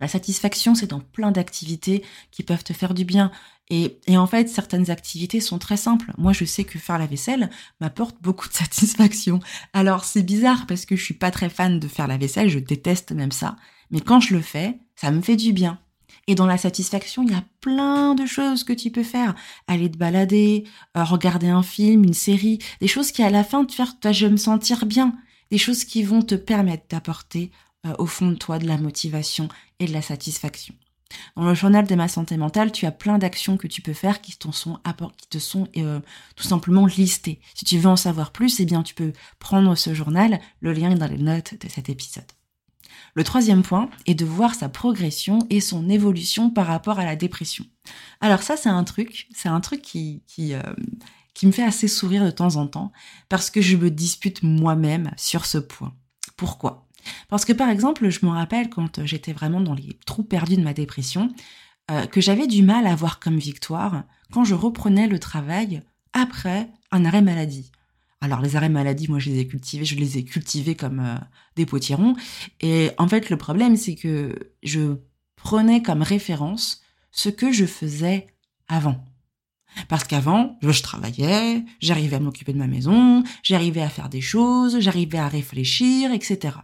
La 0.00 0.08
satisfaction, 0.08 0.74
c'est 0.74 0.88
dans 0.88 0.98
plein 0.98 1.30
d'activités 1.30 2.02
qui 2.32 2.42
peuvent 2.42 2.64
te 2.64 2.72
faire 2.72 2.92
du 2.92 3.04
bien. 3.04 3.30
Et, 3.70 4.00
en 4.10 4.26
fait, 4.26 4.48
certaines 4.48 4.90
activités 4.90 5.40
sont 5.40 5.60
très 5.60 5.76
simples. 5.76 6.12
Moi, 6.18 6.32
je 6.32 6.44
sais 6.44 6.64
que 6.64 6.80
faire 6.80 6.98
la 6.98 7.06
vaisselle 7.06 7.50
m'apporte 7.80 8.16
beaucoup 8.20 8.48
de 8.48 8.52
satisfaction. 8.52 9.38
Alors, 9.72 10.04
c'est 10.04 10.24
bizarre 10.24 10.66
parce 10.66 10.86
que 10.86 10.96
je 10.96 11.04
suis 11.04 11.14
pas 11.14 11.30
très 11.30 11.48
fan 11.48 11.78
de 11.78 11.86
faire 11.86 12.08
la 12.08 12.18
vaisselle, 12.18 12.48
je 12.48 12.58
déteste 12.58 13.12
même 13.12 13.30
ça. 13.30 13.56
Mais 13.92 14.00
quand 14.00 14.18
je 14.18 14.34
le 14.34 14.42
fais, 14.42 14.80
ça 14.96 15.12
me 15.12 15.22
fait 15.22 15.36
du 15.36 15.52
bien. 15.52 15.78
Et 16.26 16.34
dans 16.34 16.46
la 16.46 16.58
satisfaction, 16.58 17.22
il 17.22 17.30
y 17.30 17.36
a 17.36 17.44
plein 17.60 18.16
de 18.16 18.26
choses 18.26 18.64
que 18.64 18.72
tu 18.72 18.90
peux 18.90 19.04
faire. 19.04 19.36
Aller 19.68 19.90
te 19.90 19.98
balader, 19.98 20.64
euh, 20.96 21.04
regarder 21.04 21.48
un 21.48 21.62
film, 21.62 22.02
une 22.02 22.12
série, 22.12 22.58
des 22.80 22.88
choses 22.88 23.12
qui 23.12 23.22
à 23.22 23.30
la 23.30 23.44
fin 23.44 23.64
te 23.64 23.72
faire, 23.72 23.94
je 24.10 24.26
me 24.26 24.36
sentir 24.36 24.84
bien 24.84 25.14
des 25.52 25.58
choses 25.58 25.84
qui 25.84 26.02
vont 26.02 26.22
te 26.22 26.34
permettre 26.34 26.84
d'apporter 26.88 27.50
euh, 27.84 27.92
au 27.98 28.06
fond 28.06 28.30
de 28.30 28.36
toi 28.36 28.58
de 28.58 28.66
la 28.66 28.78
motivation 28.78 29.48
et 29.80 29.84
de 29.84 29.92
la 29.92 30.00
satisfaction. 30.00 30.74
Dans 31.36 31.44
le 31.44 31.52
journal 31.54 31.86
de 31.86 31.94
ma 31.94 32.08
santé 32.08 32.38
mentale, 32.38 32.72
tu 32.72 32.86
as 32.86 32.90
plein 32.90 33.18
d'actions 33.18 33.58
que 33.58 33.66
tu 33.66 33.82
peux 33.82 33.92
faire 33.92 34.22
qui 34.22 34.34
te 34.38 34.50
sont, 34.50 34.80
euh, 35.76 36.00
tout 36.36 36.44
simplement 36.44 36.86
listées. 36.86 37.38
Si 37.54 37.66
tu 37.66 37.76
veux 37.76 37.90
en 37.90 37.96
savoir 37.96 38.32
plus, 38.32 38.60
eh 38.60 38.64
bien 38.64 38.82
tu 38.82 38.94
peux 38.94 39.12
prendre 39.40 39.74
ce 39.74 39.92
journal, 39.92 40.40
le 40.60 40.72
lien 40.72 40.90
est 40.90 40.98
dans 40.98 41.06
les 41.06 41.18
notes 41.18 41.60
de 41.62 41.68
cet 41.68 41.90
épisode. 41.90 42.32
Le 43.14 43.22
troisième 43.22 43.62
point 43.62 43.90
est 44.06 44.14
de 44.14 44.24
voir 44.24 44.54
sa 44.54 44.70
progression 44.70 45.40
et 45.50 45.60
son 45.60 45.90
évolution 45.90 46.48
par 46.48 46.66
rapport 46.66 46.98
à 46.98 47.04
la 47.04 47.14
dépression. 47.14 47.66
Alors 48.22 48.42
ça, 48.42 48.56
c'est 48.56 48.70
un 48.70 48.84
truc, 48.84 49.28
c'est 49.34 49.50
un 49.50 49.60
truc 49.60 49.82
qui, 49.82 50.22
qui, 50.26 50.54
euh, 50.54 50.62
qui 51.34 51.46
me 51.46 51.52
fait 51.52 51.64
assez 51.64 51.88
sourire 51.88 52.24
de 52.24 52.30
temps 52.30 52.56
en 52.56 52.66
temps 52.66 52.92
parce 53.28 53.50
que 53.50 53.60
je 53.60 53.76
me 53.76 53.90
dispute 53.90 54.42
moi-même 54.42 55.10
sur 55.16 55.46
ce 55.46 55.58
point. 55.58 55.94
Pourquoi? 56.36 56.86
Parce 57.28 57.44
que 57.44 57.52
par 57.52 57.68
exemple, 57.68 58.08
je 58.10 58.24
me 58.24 58.30
rappelle 58.30 58.68
quand 58.68 59.04
j'étais 59.04 59.32
vraiment 59.32 59.60
dans 59.60 59.74
les 59.74 59.98
trous 60.06 60.22
perdus 60.22 60.56
de 60.56 60.62
ma 60.62 60.74
dépression, 60.74 61.30
euh, 61.90 62.06
que 62.06 62.20
j'avais 62.20 62.46
du 62.46 62.62
mal 62.62 62.86
à 62.86 62.94
voir 62.94 63.18
comme 63.18 63.38
victoire 63.38 64.04
quand 64.32 64.44
je 64.44 64.54
reprenais 64.54 65.08
le 65.08 65.18
travail 65.18 65.82
après 66.12 66.70
un 66.90 67.04
arrêt 67.04 67.22
maladie. 67.22 67.72
Alors 68.20 68.40
les 68.40 68.54
arrêts 68.54 68.68
maladie, 68.68 69.08
moi 69.08 69.18
je 69.18 69.30
les 69.30 69.40
ai 69.40 69.48
cultivés, 69.48 69.84
je 69.84 69.96
les 69.96 70.16
ai 70.16 70.24
cultivés 70.24 70.76
comme 70.76 71.00
euh, 71.00 71.16
des 71.56 71.66
potirons. 71.66 72.14
Et 72.60 72.90
en 72.98 73.08
fait 73.08 73.30
le 73.30 73.36
problème 73.36 73.76
c'est 73.76 73.96
que 73.96 74.52
je 74.62 74.96
prenais 75.34 75.82
comme 75.82 76.02
référence 76.02 76.82
ce 77.10 77.28
que 77.28 77.50
je 77.50 77.66
faisais 77.66 78.28
avant. 78.68 79.04
Parce 79.88 80.04
qu'avant, 80.04 80.58
je 80.62 80.82
travaillais, 80.82 81.64
j'arrivais 81.80 82.16
à 82.16 82.20
m'occuper 82.20 82.52
de 82.52 82.58
ma 82.58 82.66
maison, 82.66 83.22
j'arrivais 83.42 83.82
à 83.82 83.88
faire 83.88 84.08
des 84.08 84.20
choses, 84.20 84.80
j'arrivais 84.80 85.18
à 85.18 85.28
réfléchir, 85.28 86.12
etc. 86.12 86.56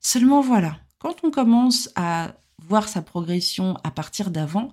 Seulement 0.00 0.40
voilà, 0.40 0.78
quand 0.98 1.16
on 1.24 1.30
commence 1.30 1.90
à 1.96 2.34
voir 2.66 2.88
sa 2.88 3.02
progression 3.02 3.76
à 3.84 3.90
partir 3.90 4.30
d'avant, 4.30 4.70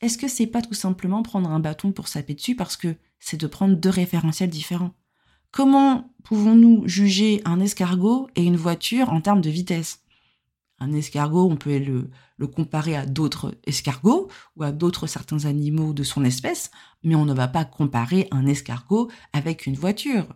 est-ce 0.00 0.18
que 0.18 0.28
c'est 0.28 0.46
pas 0.46 0.62
tout 0.62 0.74
simplement 0.74 1.22
prendre 1.22 1.50
un 1.50 1.60
bâton 1.60 1.92
pour 1.92 2.08
saper 2.08 2.34
dessus 2.34 2.56
parce 2.56 2.76
que 2.76 2.96
c'est 3.18 3.40
de 3.40 3.46
prendre 3.46 3.76
deux 3.76 3.90
référentiels 3.90 4.50
différents? 4.50 4.94
Comment 5.50 6.14
pouvons-nous 6.22 6.86
juger 6.86 7.42
un 7.44 7.60
escargot 7.60 8.28
et 8.36 8.44
une 8.44 8.56
voiture 8.56 9.12
en 9.12 9.20
termes 9.20 9.40
de 9.40 9.50
vitesse? 9.50 10.00
Un 10.80 10.92
escargot, 10.92 11.48
on 11.48 11.56
peut 11.56 11.78
le, 11.78 12.46
comparer 12.46 12.96
à 12.96 13.06
d'autres 13.06 13.54
escargots 13.64 14.28
ou 14.56 14.62
à 14.62 14.72
d'autres 14.72 15.06
certains 15.06 15.44
animaux 15.44 15.92
de 15.92 16.02
son 16.02 16.24
espèce, 16.24 16.70
mais 17.02 17.14
on 17.14 17.26
ne 17.26 17.34
va 17.34 17.48
pas 17.48 17.64
comparer 17.64 18.28
un 18.30 18.46
escargot 18.46 19.10
avec 19.32 19.66
une 19.66 19.76
voiture. 19.76 20.26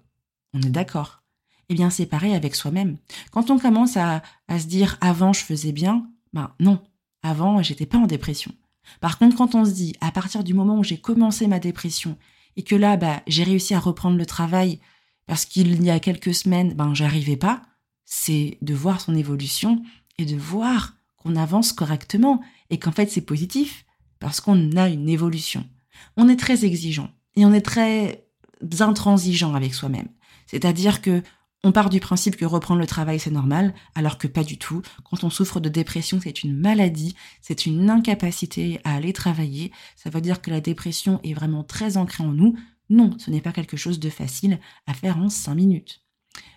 On 0.52 0.60
est 0.60 0.70
d'accord. 0.70 1.22
Eh 1.70 1.74
bien, 1.74 1.88
c'est 1.88 2.06
pareil 2.06 2.34
avec 2.34 2.54
soi-même. 2.54 2.98
Quand 3.32 3.50
on 3.50 3.58
commence 3.58 3.96
à, 3.96 4.22
à 4.48 4.58
se 4.58 4.66
dire 4.66 4.98
avant 5.00 5.32
je 5.32 5.40
faisais 5.40 5.72
bien, 5.72 6.06
ben 6.34 6.52
non, 6.60 6.82
avant 7.22 7.62
j'étais 7.62 7.86
pas 7.86 7.98
en 7.98 8.06
dépression. 8.06 8.52
Par 9.00 9.18
contre, 9.18 9.36
quand 9.36 9.54
on 9.54 9.64
se 9.64 9.72
dit 9.72 9.94
à 10.00 10.12
partir 10.12 10.44
du 10.44 10.52
moment 10.52 10.78
où 10.78 10.84
j'ai 10.84 10.98
commencé 10.98 11.46
ma 11.46 11.58
dépression 11.58 12.18
et 12.56 12.62
que 12.62 12.74
là, 12.74 12.96
bah, 12.96 13.22
j'ai 13.26 13.44
réussi 13.44 13.74
à 13.74 13.80
reprendre 13.80 14.18
le 14.18 14.26
travail 14.26 14.78
parce 15.26 15.46
qu'il 15.46 15.82
y 15.82 15.90
a 15.90 16.00
quelques 16.00 16.34
semaines, 16.34 16.74
ben, 16.74 16.94
j'arrivais 16.94 17.36
pas, 17.36 17.62
c'est 18.04 18.58
de 18.62 18.74
voir 18.74 19.00
son 19.00 19.14
évolution 19.14 19.82
et 20.18 20.24
de 20.24 20.36
voir 20.36 20.94
qu'on 21.16 21.36
avance 21.36 21.72
correctement 21.72 22.42
et 22.70 22.78
qu'en 22.78 22.92
fait 22.92 23.10
c'est 23.10 23.20
positif 23.20 23.84
parce 24.18 24.40
qu'on 24.40 24.76
a 24.76 24.88
une 24.88 25.08
évolution. 25.08 25.68
On 26.16 26.28
est 26.28 26.38
très 26.38 26.64
exigeant 26.64 27.10
et 27.36 27.44
on 27.44 27.52
est 27.52 27.64
très 27.64 28.26
intransigeant 28.80 29.54
avec 29.54 29.74
soi-même. 29.74 30.08
C'est-à-dire 30.46 31.02
que 31.02 31.22
on 31.66 31.72
part 31.72 31.88
du 31.88 31.98
principe 31.98 32.36
que 32.36 32.44
reprendre 32.44 32.80
le 32.80 32.86
travail 32.86 33.18
c'est 33.18 33.30
normal, 33.30 33.72
alors 33.94 34.18
que 34.18 34.26
pas 34.26 34.44
du 34.44 34.58
tout. 34.58 34.82
Quand 35.02 35.24
on 35.24 35.30
souffre 35.30 35.60
de 35.60 35.70
dépression, 35.70 36.20
c'est 36.22 36.42
une 36.42 36.54
maladie, 36.54 37.16
c'est 37.40 37.64
une 37.64 37.88
incapacité 37.88 38.80
à 38.84 38.94
aller 38.94 39.14
travailler. 39.14 39.72
Ça 39.96 40.10
veut 40.10 40.20
dire 40.20 40.42
que 40.42 40.50
la 40.50 40.60
dépression 40.60 41.20
est 41.24 41.32
vraiment 41.32 41.64
très 41.64 41.96
ancrée 41.96 42.22
en 42.22 42.32
nous. 42.32 42.54
Non, 42.90 43.16
ce 43.18 43.30
n'est 43.30 43.40
pas 43.40 43.52
quelque 43.52 43.78
chose 43.78 43.98
de 43.98 44.10
facile 44.10 44.60
à 44.86 44.92
faire 44.92 45.16
en 45.16 45.30
cinq 45.30 45.54
minutes. 45.54 46.03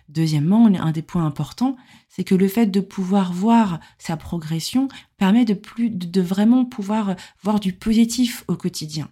Deuxièmement, 0.08 0.66
un 0.66 0.92
des 0.92 1.02
points 1.02 1.26
importants, 1.26 1.76
c'est 2.08 2.24
que 2.24 2.34
le 2.34 2.48
fait 2.48 2.66
de 2.66 2.80
pouvoir 2.80 3.32
voir 3.32 3.78
sa 3.98 4.16
progression 4.16 4.88
permet 5.18 5.44
de 5.44 5.54
plus 5.54 5.90
de 5.90 6.20
vraiment 6.20 6.64
pouvoir 6.64 7.14
voir 7.42 7.60
du 7.60 7.72
positif 7.72 8.44
au 8.48 8.56
quotidien. 8.56 9.08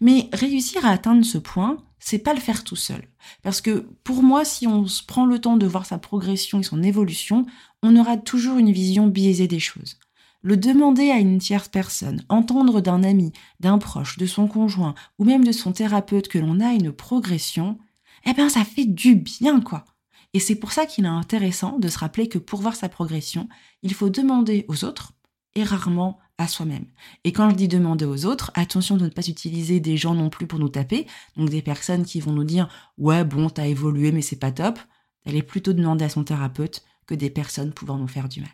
Mais 0.00 0.28
réussir 0.32 0.84
à 0.84 0.90
atteindre 0.90 1.24
ce 1.24 1.38
point, 1.38 1.78
c'est 1.98 2.18
pas 2.18 2.34
le 2.34 2.40
faire 2.40 2.64
tout 2.64 2.76
seul. 2.76 3.02
Parce 3.42 3.60
que 3.60 3.86
pour 4.04 4.22
moi, 4.22 4.44
si 4.44 4.66
on 4.66 4.86
se 4.86 5.02
prend 5.02 5.26
le 5.26 5.38
temps 5.38 5.56
de 5.56 5.66
voir 5.66 5.84
sa 5.84 5.98
progression 5.98 6.60
et 6.60 6.64
son 6.64 6.82
évolution, 6.82 7.46
on 7.82 7.96
aura 7.96 8.16
toujours 8.16 8.58
une 8.58 8.72
vision 8.72 9.06
biaisée 9.06 9.48
des 9.48 9.60
choses. 9.60 9.98
Le 10.42 10.56
demander 10.56 11.10
à 11.10 11.18
une 11.18 11.38
tierce 11.38 11.68
personne, 11.68 12.24
entendre 12.30 12.80
d'un 12.80 13.02
ami, 13.02 13.32
d'un 13.60 13.76
proche, 13.76 14.16
de 14.16 14.24
son 14.24 14.46
conjoint 14.46 14.94
ou 15.18 15.24
même 15.24 15.44
de 15.44 15.52
son 15.52 15.72
thérapeute 15.72 16.28
que 16.28 16.38
l'on 16.38 16.60
a 16.60 16.72
une 16.72 16.92
progression, 16.92 17.78
eh 18.24 18.32
ben 18.32 18.48
ça 18.48 18.64
fait 18.64 18.86
du 18.86 19.16
bien 19.16 19.60
quoi. 19.60 19.84
Et 20.32 20.40
c'est 20.40 20.54
pour 20.54 20.72
ça 20.72 20.86
qu'il 20.86 21.04
est 21.04 21.08
intéressant 21.08 21.78
de 21.78 21.88
se 21.88 21.98
rappeler 21.98 22.28
que 22.28 22.38
pour 22.38 22.60
voir 22.60 22.76
sa 22.76 22.88
progression, 22.88 23.48
il 23.82 23.94
faut 23.94 24.10
demander 24.10 24.64
aux 24.68 24.84
autres 24.84 25.12
et 25.54 25.64
rarement 25.64 26.18
à 26.38 26.46
soi-même. 26.46 26.86
Et 27.24 27.32
quand 27.32 27.50
je 27.50 27.56
dis 27.56 27.68
demander 27.68 28.04
aux 28.04 28.24
autres, 28.24 28.50
attention 28.54 28.96
de 28.96 29.04
ne 29.04 29.10
pas 29.10 29.26
utiliser 29.26 29.80
des 29.80 29.96
gens 29.96 30.14
non 30.14 30.30
plus 30.30 30.46
pour 30.46 30.58
nous 30.58 30.68
taper, 30.68 31.06
donc 31.36 31.50
des 31.50 31.62
personnes 31.62 32.04
qui 32.04 32.20
vont 32.20 32.32
nous 32.32 32.44
dire 32.44 32.68
ouais 32.98 33.24
bon 33.24 33.50
t'as 33.50 33.66
évolué 33.66 34.12
mais 34.12 34.22
c'est 34.22 34.38
pas 34.38 34.52
top, 34.52 34.78
est 35.26 35.42
plutôt 35.42 35.72
demander 35.72 36.04
à 36.04 36.08
son 36.08 36.24
thérapeute 36.24 36.82
que 37.06 37.14
des 37.14 37.30
personnes 37.30 37.72
pouvant 37.72 37.98
nous 37.98 38.08
faire 38.08 38.28
du 38.28 38.40
mal. 38.40 38.50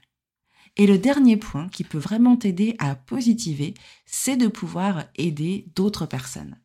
Et 0.76 0.86
le 0.86 0.98
dernier 0.98 1.36
point 1.36 1.68
qui 1.68 1.84
peut 1.84 1.98
vraiment 1.98 2.36
t'aider 2.36 2.76
à 2.78 2.94
positiver, 2.94 3.74
c'est 4.04 4.36
de 4.36 4.48
pouvoir 4.48 5.04
aider 5.14 5.70
d'autres 5.74 6.06
personnes. 6.06 6.58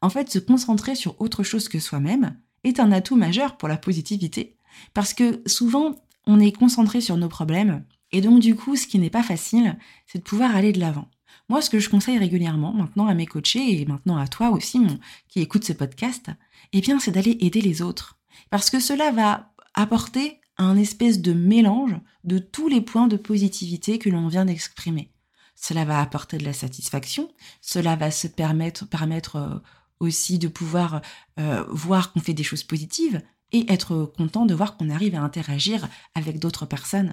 En 0.00 0.08
fait, 0.08 0.30
se 0.30 0.38
concentrer 0.38 0.94
sur 0.94 1.20
autre 1.20 1.42
chose 1.42 1.68
que 1.68 1.78
soi-même, 1.78 2.38
est 2.64 2.80
un 2.80 2.92
atout 2.92 3.16
majeur 3.16 3.56
pour 3.56 3.68
la 3.68 3.76
positivité. 3.76 4.56
Parce 4.94 5.14
que 5.14 5.42
souvent, 5.46 5.96
on 6.26 6.40
est 6.40 6.52
concentré 6.52 7.00
sur 7.00 7.16
nos 7.16 7.28
problèmes, 7.28 7.84
et 8.12 8.20
donc 8.20 8.40
du 8.40 8.54
coup, 8.54 8.76
ce 8.76 8.86
qui 8.86 8.98
n'est 8.98 9.10
pas 9.10 9.22
facile, 9.22 9.78
c'est 10.06 10.18
de 10.18 10.24
pouvoir 10.24 10.54
aller 10.54 10.72
de 10.72 10.80
l'avant. 10.80 11.08
Moi, 11.48 11.62
ce 11.62 11.70
que 11.70 11.78
je 11.78 11.90
conseille 11.90 12.18
régulièrement, 12.18 12.72
maintenant 12.72 13.06
à 13.06 13.14
mes 13.14 13.26
coachés, 13.26 13.80
et 13.80 13.84
maintenant 13.84 14.16
à 14.16 14.28
toi 14.28 14.50
aussi, 14.50 14.80
qui 15.28 15.40
écoute 15.40 15.64
ce 15.64 15.72
podcast, 15.72 16.30
eh 16.72 16.80
bien, 16.80 16.98
c'est 16.98 17.10
d'aller 17.10 17.38
aider 17.40 17.60
les 17.60 17.82
autres. 17.82 18.18
Parce 18.50 18.70
que 18.70 18.80
cela 18.80 19.10
va 19.10 19.52
apporter 19.74 20.40
un 20.58 20.76
espèce 20.76 21.20
de 21.20 21.32
mélange 21.32 21.96
de 22.24 22.38
tous 22.38 22.68
les 22.68 22.80
points 22.80 23.08
de 23.08 23.16
positivité 23.16 23.98
que 23.98 24.10
l'on 24.10 24.28
vient 24.28 24.44
d'exprimer. 24.44 25.10
Cela 25.54 25.84
va 25.84 26.00
apporter 26.00 26.38
de 26.38 26.44
la 26.44 26.52
satisfaction, 26.52 27.30
cela 27.60 27.96
va 27.96 28.10
se 28.10 28.26
permettre, 28.26 28.86
permettre 28.88 29.36
euh, 29.36 29.58
aussi 30.00 30.38
de 30.38 30.48
pouvoir 30.48 31.02
euh, 31.38 31.64
voir 31.68 32.12
qu'on 32.12 32.20
fait 32.20 32.34
des 32.34 32.42
choses 32.42 32.64
positives 32.64 33.22
et 33.52 33.70
être 33.72 34.12
content 34.16 34.46
de 34.46 34.54
voir 34.54 34.76
qu'on 34.76 34.90
arrive 34.90 35.14
à 35.14 35.22
interagir 35.22 35.88
avec 36.14 36.38
d'autres 36.38 36.66
personnes. 36.66 37.12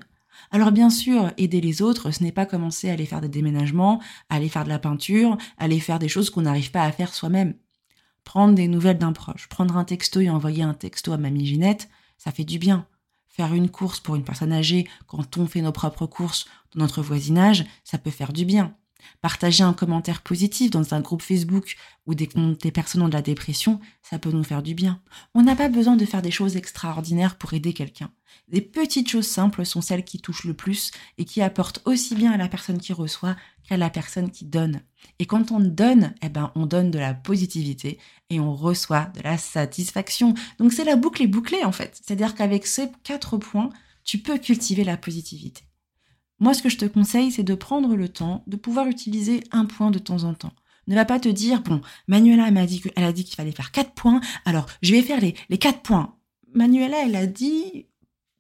Alors 0.52 0.72
bien 0.72 0.90
sûr, 0.90 1.32
aider 1.38 1.62
les 1.62 1.82
autres, 1.82 2.12
ce 2.12 2.24
n'est 2.24 2.32
pas 2.32 2.46
commencer 2.46 2.90
à 2.90 2.94
aller 2.94 3.06
faire 3.06 3.22
des 3.22 3.30
déménagements, 3.30 4.02
à 4.30 4.36
aller 4.36 4.50
faire 4.50 4.64
de 4.64 4.70
la 4.70 4.80
peinture, 4.80 5.38
à 5.58 5.66
aller 5.66 5.80
faire 5.80 6.00
des 6.00 6.10
choses 6.10 6.30
qu'on 6.30 6.44
n'arrive 6.44 6.72
pas 6.72 6.84
à 6.84 6.92
faire 6.92 7.14
soi-même. 7.14 7.56
Prendre 8.24 8.56
des 8.56 8.68
nouvelles 8.68 8.98
d'un 8.98 9.14
proche, 9.14 9.48
prendre 9.48 9.78
un 9.78 9.84
texto 9.84 10.20
et 10.20 10.30
envoyer 10.30 10.64
un 10.64 10.74
texto 10.74 11.12
à 11.12 11.18
mamie 11.18 11.46
Ginette, 11.46 11.90
ça 12.18 12.32
fait 12.32 12.44
du 12.44 12.60
bien. 12.60 12.86
Faire 13.28 13.54
une 13.54 13.70
course 13.70 14.00
pour 14.00 14.16
une 14.16 14.24
personne 14.24 14.54
âgée 14.54 14.88
quand 15.06 15.38
on 15.38 15.48
fait 15.48 15.62
nos 15.62 15.72
propres 15.72 16.08
courses 16.08 16.48
dans 16.74 16.82
notre 16.82 17.02
voisinage, 17.02 17.66
ça 17.84 17.98
peut 17.98 18.12
faire 18.12 18.34
du 18.34 18.46
bien. 18.46 18.76
Partager 19.22 19.64
un 19.64 19.74
commentaire 19.74 20.22
positif 20.22 20.72
dans 20.72 20.94
un 20.94 21.02
groupe 21.02 21.22
Facebook 21.22 21.76
ou 22.06 22.16
des, 22.16 22.30
des 22.62 22.72
personnes 22.72 23.02
ont 23.02 23.08
de 23.08 23.14
la 23.14 23.22
dépression, 23.22 23.80
ça 24.02 24.20
peut 24.20 24.32
nous 24.32 24.44
faire 24.44 24.64
du 24.64 24.74
bien. 24.74 25.02
On 25.34 25.44
n'a 25.44 25.56
pas 25.56 25.70
besoin 25.70 25.96
de 25.96 26.06
faire 26.06 26.22
des 26.22 26.32
choses 26.32 26.56
extraordinaires 26.56 27.38
pour 27.38 27.54
aider 27.54 27.74
quelqu'un. 27.74 28.12
Des 28.48 28.62
petites 28.62 29.10
choses 29.10 29.28
simples 29.28 29.66
sont 29.66 29.82
celles 29.82 30.06
qui 30.06 30.20
touchent 30.20 30.46
le 30.46 30.54
plus 30.54 30.92
et 31.18 31.26
qui 31.26 31.42
apportent 31.42 31.82
aussi 31.86 32.16
bien 32.16 32.32
à 32.32 32.38
la 32.38 32.48
personne 32.48 32.80
qui 32.80 32.94
reçoit 32.94 33.36
qu'à 33.68 33.78
la 33.78 33.90
personne 33.90 34.32
qui 34.32 34.46
donne. 34.46 34.82
Et 35.20 35.26
quand 35.26 35.52
on 35.52 35.60
donne, 35.60 36.14
eh 36.22 36.30
ben, 36.30 36.52
on 36.56 36.66
donne 36.66 36.92
de 36.92 37.00
la 37.00 37.14
positivité 37.14 38.00
et 38.30 38.40
on 38.40 38.56
reçoit 38.56 39.12
de 39.16 39.22
la 39.22 39.38
satisfaction. 39.38 40.34
Donc 40.60 40.72
c'est 40.72 40.86
la 40.86 40.96
boucle 40.96 41.24
est 41.24 41.28
bouclée 41.28 41.64
en 41.64 41.72
fait. 41.72 42.00
C'est-à-dire 42.02 42.36
qu'avec 42.36 42.66
ces 42.66 42.90
quatre 43.04 43.38
points, 43.38 43.70
tu 44.04 44.20
peux 44.20 44.38
cultiver 44.38 44.84
la 44.84 44.98
positivité. 44.98 45.67
Moi, 46.40 46.54
ce 46.54 46.62
que 46.62 46.70
je 46.70 46.78
te 46.78 46.86
conseille, 46.86 47.32
c'est 47.32 47.44
de 47.44 47.56
prendre 47.56 47.96
le 47.96 48.10
temps 48.10 48.44
de 48.48 48.58
pouvoir 48.58 48.88
utiliser 48.88 49.44
un 49.52 49.66
point 49.66 49.92
de 49.92 50.00
temps 50.00 50.24
en 50.24 50.34
temps. 50.34 50.54
Ne 50.88 50.96
va 50.96 51.06
pas 51.06 51.20
te 51.20 51.30
dire, 51.30 51.62
bon, 51.62 51.82
Manuela 52.08 52.50
m'a 52.52 52.66
dit 52.66 52.82
qu'elle 52.82 53.04
a 53.04 53.12
dit 53.12 53.24
qu'il 53.24 53.36
fallait 53.36 53.52
faire 53.52 53.72
quatre 53.72 53.92
points, 53.92 54.22
alors 54.46 54.68
je 54.82 54.94
vais 54.94 55.02
faire 55.02 55.20
les, 55.20 55.36
les 55.50 55.58
quatre 55.58 55.82
points. 55.82 56.16
Manuela, 56.54 57.06
elle 57.06 57.16
a 57.16 57.26
dit, 57.26 57.88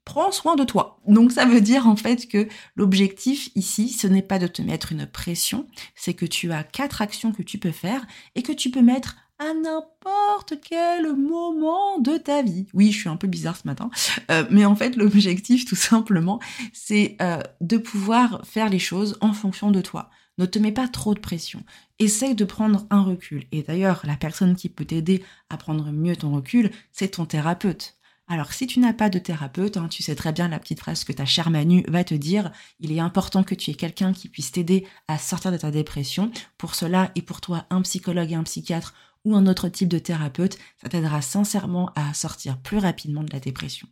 prends 0.06 0.32
soin 0.32 0.56
de 0.56 0.64
toi. 0.64 1.02
Donc 1.06 1.34
ça 1.34 1.46
veut 1.46 1.60
dire 1.60 1.86
en 1.88 1.98
fait 1.98 2.30
que 2.30 2.48
l'objectif 2.76 3.50
ici, 3.56 3.90
ce 3.90 4.08
n'est 4.08 4.22
pas 4.22 4.40
de 4.40 4.48
te 4.48 4.62
mettre 4.62 4.94
une 4.94 5.06
pression, 5.06 5.68
c'est 5.96 6.14
que 6.14 6.26
tu 6.26 6.54
as 6.54 6.64
quatre 6.64 7.02
actions 7.02 7.34
que 7.34 7.44
tu 7.44 7.58
peux 7.58 7.74
faire 7.74 8.08
et 8.36 8.42
que 8.42 8.54
tu 8.54 8.72
peux 8.72 8.82
mettre 8.82 9.18
à 9.40 9.54
n'importe 9.54 10.56
quel 10.62 11.16
moment 11.16 12.00
de 12.00 12.18
ta 12.18 12.42
vie. 12.42 12.68
Oui, 12.74 12.92
je 12.92 13.00
suis 13.00 13.10
un 13.10 13.18
peu 13.18 13.28
bizarre 13.28 13.58
ce 13.58 13.68
matin, 13.68 13.90
euh, 14.32 14.46
mais 14.50 14.66
en 14.66 14.76
fait 14.76 14.96
l'objectif 14.96 15.66
tout 15.66 15.76
simplement, 15.76 16.40
c'est 16.74 17.18
euh, 17.22 17.42
de 17.62 17.78
pouvoir 17.78 18.42
faire 18.46 18.70
les 18.70 18.80
choses 18.80 19.18
en 19.22 19.34
fonction 19.34 19.72
de 19.72 19.82
toi. 19.82 20.10
Ne 20.38 20.46
te 20.46 20.60
mets 20.60 20.72
pas 20.72 20.88
trop 20.88 21.16
de 21.16 21.20
pression. 21.20 21.64
Essaye 21.98 22.36
de 22.36 22.46
prendre 22.46 22.86
un 22.92 23.02
recul. 23.02 23.46
Et 23.52 23.64
d'ailleurs, 23.64 24.02
la 24.04 24.18
personne 24.18 24.56
qui 24.56 24.70
peut 24.70 24.86
t'aider 24.86 25.24
à 25.50 25.58
prendre 25.58 25.92
mieux 25.92 26.16
ton 26.16 26.32
recul, 26.32 26.70
c'est 26.92 27.10
ton 27.10 27.26
thérapeute. 27.26 27.98
Alors 28.30 28.52
si 28.52 28.68
tu 28.68 28.80
n'as 28.80 28.94
pas 28.94 29.10
de 29.10 29.20
thérapeute, 29.20 29.78
hein, 29.78 29.88
tu 29.90 30.04
sais 30.04 30.16
très 30.16 30.34
bien 30.34 30.50
la 30.50 30.60
petite 30.60 30.82
phrase 30.82 31.06
que 31.06 31.14
ta 31.14 31.26
chère 31.26 31.50
Manu 31.50 31.86
va 31.88 32.04
te 32.04 32.14
dire, 32.14 32.52
il 32.82 32.92
est 32.92 33.00
important 33.00 33.42
que 33.42 33.56
tu 33.56 33.72
aies 33.72 33.76
quelqu'un 33.76 34.12
qui 34.12 34.28
puisse 34.28 34.52
t'aider 34.52 34.86
à 35.08 35.18
sortir 35.18 35.50
de 35.50 35.58
ta 35.58 35.72
dépression. 35.72 36.30
Pour 36.58 36.76
cela 36.76 37.10
et 37.16 37.22
pour 37.22 37.40
toi, 37.40 37.66
un 37.70 37.82
psychologue 37.84 38.34
et 38.34 38.36
un 38.36 38.44
psychiatre 38.44 38.94
ou 39.28 39.36
un 39.36 39.46
autre 39.46 39.68
type 39.68 39.90
de 39.90 40.00
thérapeute, 40.00 40.58
ça 40.82 40.88
t'aidera 40.88 41.22
sincèrement 41.22 41.92
à 41.96 42.14
sortir 42.14 42.58
plus 42.58 42.78
rapidement 42.78 43.24
de 43.24 43.34
la 43.34 43.42
dépression. 43.42 43.88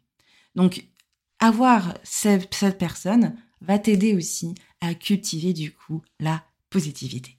Donc, 0.55 0.87
avoir 1.39 1.93
cette 2.03 2.77
personne 2.77 3.35
va 3.59 3.77
t'aider 3.77 4.15
aussi 4.15 4.55
à 4.79 4.93
cultiver 4.93 5.51
du 5.51 5.73
coup 5.73 6.01
la 6.21 6.45
positivité. 6.69 7.37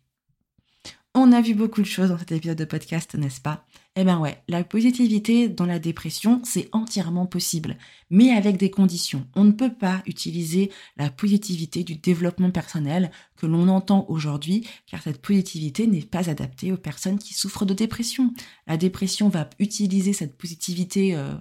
On 1.14 1.32
a 1.32 1.40
vu 1.40 1.54
beaucoup 1.54 1.80
de 1.80 1.86
choses 1.86 2.10
dans 2.10 2.18
cet 2.18 2.32
épisode 2.32 2.58
de 2.58 2.66
podcast, 2.66 3.14
n'est-ce 3.14 3.40
pas? 3.40 3.66
Eh 3.98 4.04
ben 4.04 4.18
ouais, 4.18 4.42
la 4.46 4.62
positivité 4.62 5.48
dans 5.48 5.64
la 5.64 5.78
dépression, 5.78 6.42
c'est 6.44 6.68
entièrement 6.72 7.24
possible, 7.24 7.78
mais 8.10 8.28
avec 8.30 8.58
des 8.58 8.70
conditions. 8.70 9.26
On 9.34 9.44
ne 9.44 9.52
peut 9.52 9.72
pas 9.72 10.02
utiliser 10.04 10.70
la 10.98 11.08
positivité 11.08 11.82
du 11.82 11.96
développement 11.96 12.50
personnel 12.50 13.10
que 13.36 13.46
l'on 13.46 13.68
entend 13.68 14.04
aujourd'hui, 14.10 14.68
car 14.86 15.00
cette 15.00 15.22
positivité 15.22 15.86
n'est 15.86 16.02
pas 16.02 16.28
adaptée 16.28 16.72
aux 16.72 16.76
personnes 16.76 17.18
qui 17.18 17.32
souffrent 17.32 17.64
de 17.64 17.72
dépression. 17.72 18.34
La 18.66 18.76
dépression 18.76 19.30
va 19.30 19.48
utiliser 19.58 20.12
cette 20.12 20.36
positivité 20.36 21.16
euh, 21.16 21.32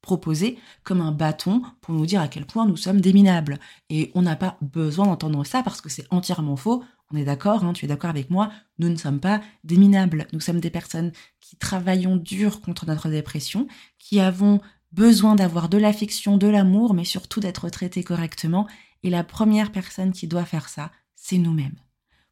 proposée 0.00 0.58
comme 0.84 1.00
un 1.00 1.10
bâton 1.10 1.62
pour 1.80 1.92
nous 1.92 2.06
dire 2.06 2.20
à 2.20 2.28
quel 2.28 2.46
point 2.46 2.66
nous 2.66 2.76
sommes 2.76 3.00
déminables. 3.00 3.58
Et 3.90 4.12
on 4.14 4.22
n'a 4.22 4.36
pas 4.36 4.56
besoin 4.62 5.06
d'entendre 5.06 5.44
ça 5.44 5.64
parce 5.64 5.80
que 5.80 5.88
c'est 5.88 6.06
entièrement 6.10 6.56
faux. 6.56 6.84
On 7.12 7.16
est 7.16 7.24
d'accord, 7.24 7.64
hein, 7.64 7.72
tu 7.72 7.84
es 7.84 7.88
d'accord 7.88 8.10
avec 8.10 8.30
moi, 8.30 8.50
nous 8.78 8.88
ne 8.88 8.96
sommes 8.96 9.20
pas 9.20 9.40
des 9.64 9.76
minables. 9.76 10.26
Nous 10.32 10.40
sommes 10.40 10.60
des 10.60 10.70
personnes 10.70 11.12
qui 11.40 11.56
travaillons 11.56 12.16
dur 12.16 12.60
contre 12.60 12.86
notre 12.86 13.08
dépression, 13.08 13.68
qui 13.98 14.18
avons 14.18 14.60
besoin 14.92 15.36
d'avoir 15.36 15.68
de 15.68 15.78
l'affection, 15.78 16.36
de 16.36 16.48
l'amour, 16.48 16.94
mais 16.94 17.04
surtout 17.04 17.40
d'être 17.40 17.68
traités 17.70 18.02
correctement. 18.02 18.66
Et 19.02 19.10
la 19.10 19.22
première 19.22 19.70
personne 19.70 20.12
qui 20.12 20.26
doit 20.26 20.44
faire 20.44 20.68
ça, 20.68 20.90
c'est 21.14 21.38
nous-mêmes. 21.38 21.76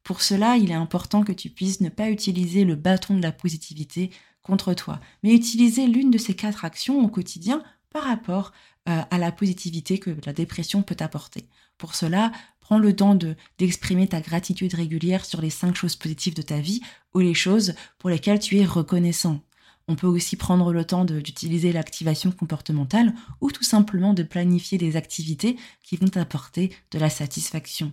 Pour 0.03 0.23
cela, 0.23 0.57
il 0.57 0.71
est 0.71 0.75
important 0.75 1.23
que 1.23 1.33
tu 1.33 1.51
puisses 1.51 1.81
ne 1.81 1.89
pas 1.89 2.11
utiliser 2.11 2.65
le 2.65 2.75
bâton 2.75 3.17
de 3.17 3.23
la 3.23 3.33
positivité 3.33 4.11
contre 4.43 4.75
toi, 4.75 5.01
mais 5.23 5.35
utiliser 5.35 5.87
l'une 5.87 6.11
de 6.11 6.19
ces 6.19 6.35
quatre 6.35 6.65
actions 6.65 7.01
au 7.01 7.09
quotidien 7.09 7.63
par 7.91 8.05
rapport 8.05 8.53
euh, 8.89 9.01
à 9.11 9.19
la 9.19 9.33
positivité 9.33 9.99
que 9.99 10.15
la 10.27 10.35
dépression 10.35 10.83
peut 10.83 10.97
apporter. 10.99 11.49
Pour 11.79 11.95
cela, 11.95 12.33
prends 12.65 12.79
le 12.79 12.97
temps 12.97 13.15
de 13.15 13.37
d'exprimer 13.59 14.09
ta 14.09 14.21
gratitude 14.21 14.75
régulière 14.75 15.25
sur 15.25 15.41
les 15.41 15.51
cinq 15.51 15.77
choses 15.77 15.97
positives 15.97 16.35
de 16.35 16.43
ta 16.43 16.59
vie 16.59 16.81
ou 17.15 17.21
les 17.21 17.35
choses 17.35 17.75
pour 17.99 18.11
lesquelles 18.11 18.41
tu 18.41 18.59
es 18.59 18.65
reconnaissant. 18.65 19.41
On 19.87 19.97
peut 19.97 20.07
aussi 20.07 20.37
prendre 20.37 20.73
le 20.73 20.85
temps 20.85 21.05
d'utiliser 21.05 21.73
l'activation 21.73 22.33
comportementale 22.33 23.13
ou 23.43 23.51
tout 23.51 23.63
simplement 23.63 24.15
de 24.15 24.23
planifier 24.23 24.79
des 24.79 24.97
activités 24.97 25.57
qui 25.83 25.97
vont 25.97 26.09
t'apporter 26.09 26.75
de 26.91 26.99
la 26.99 27.11
satisfaction. 27.11 27.93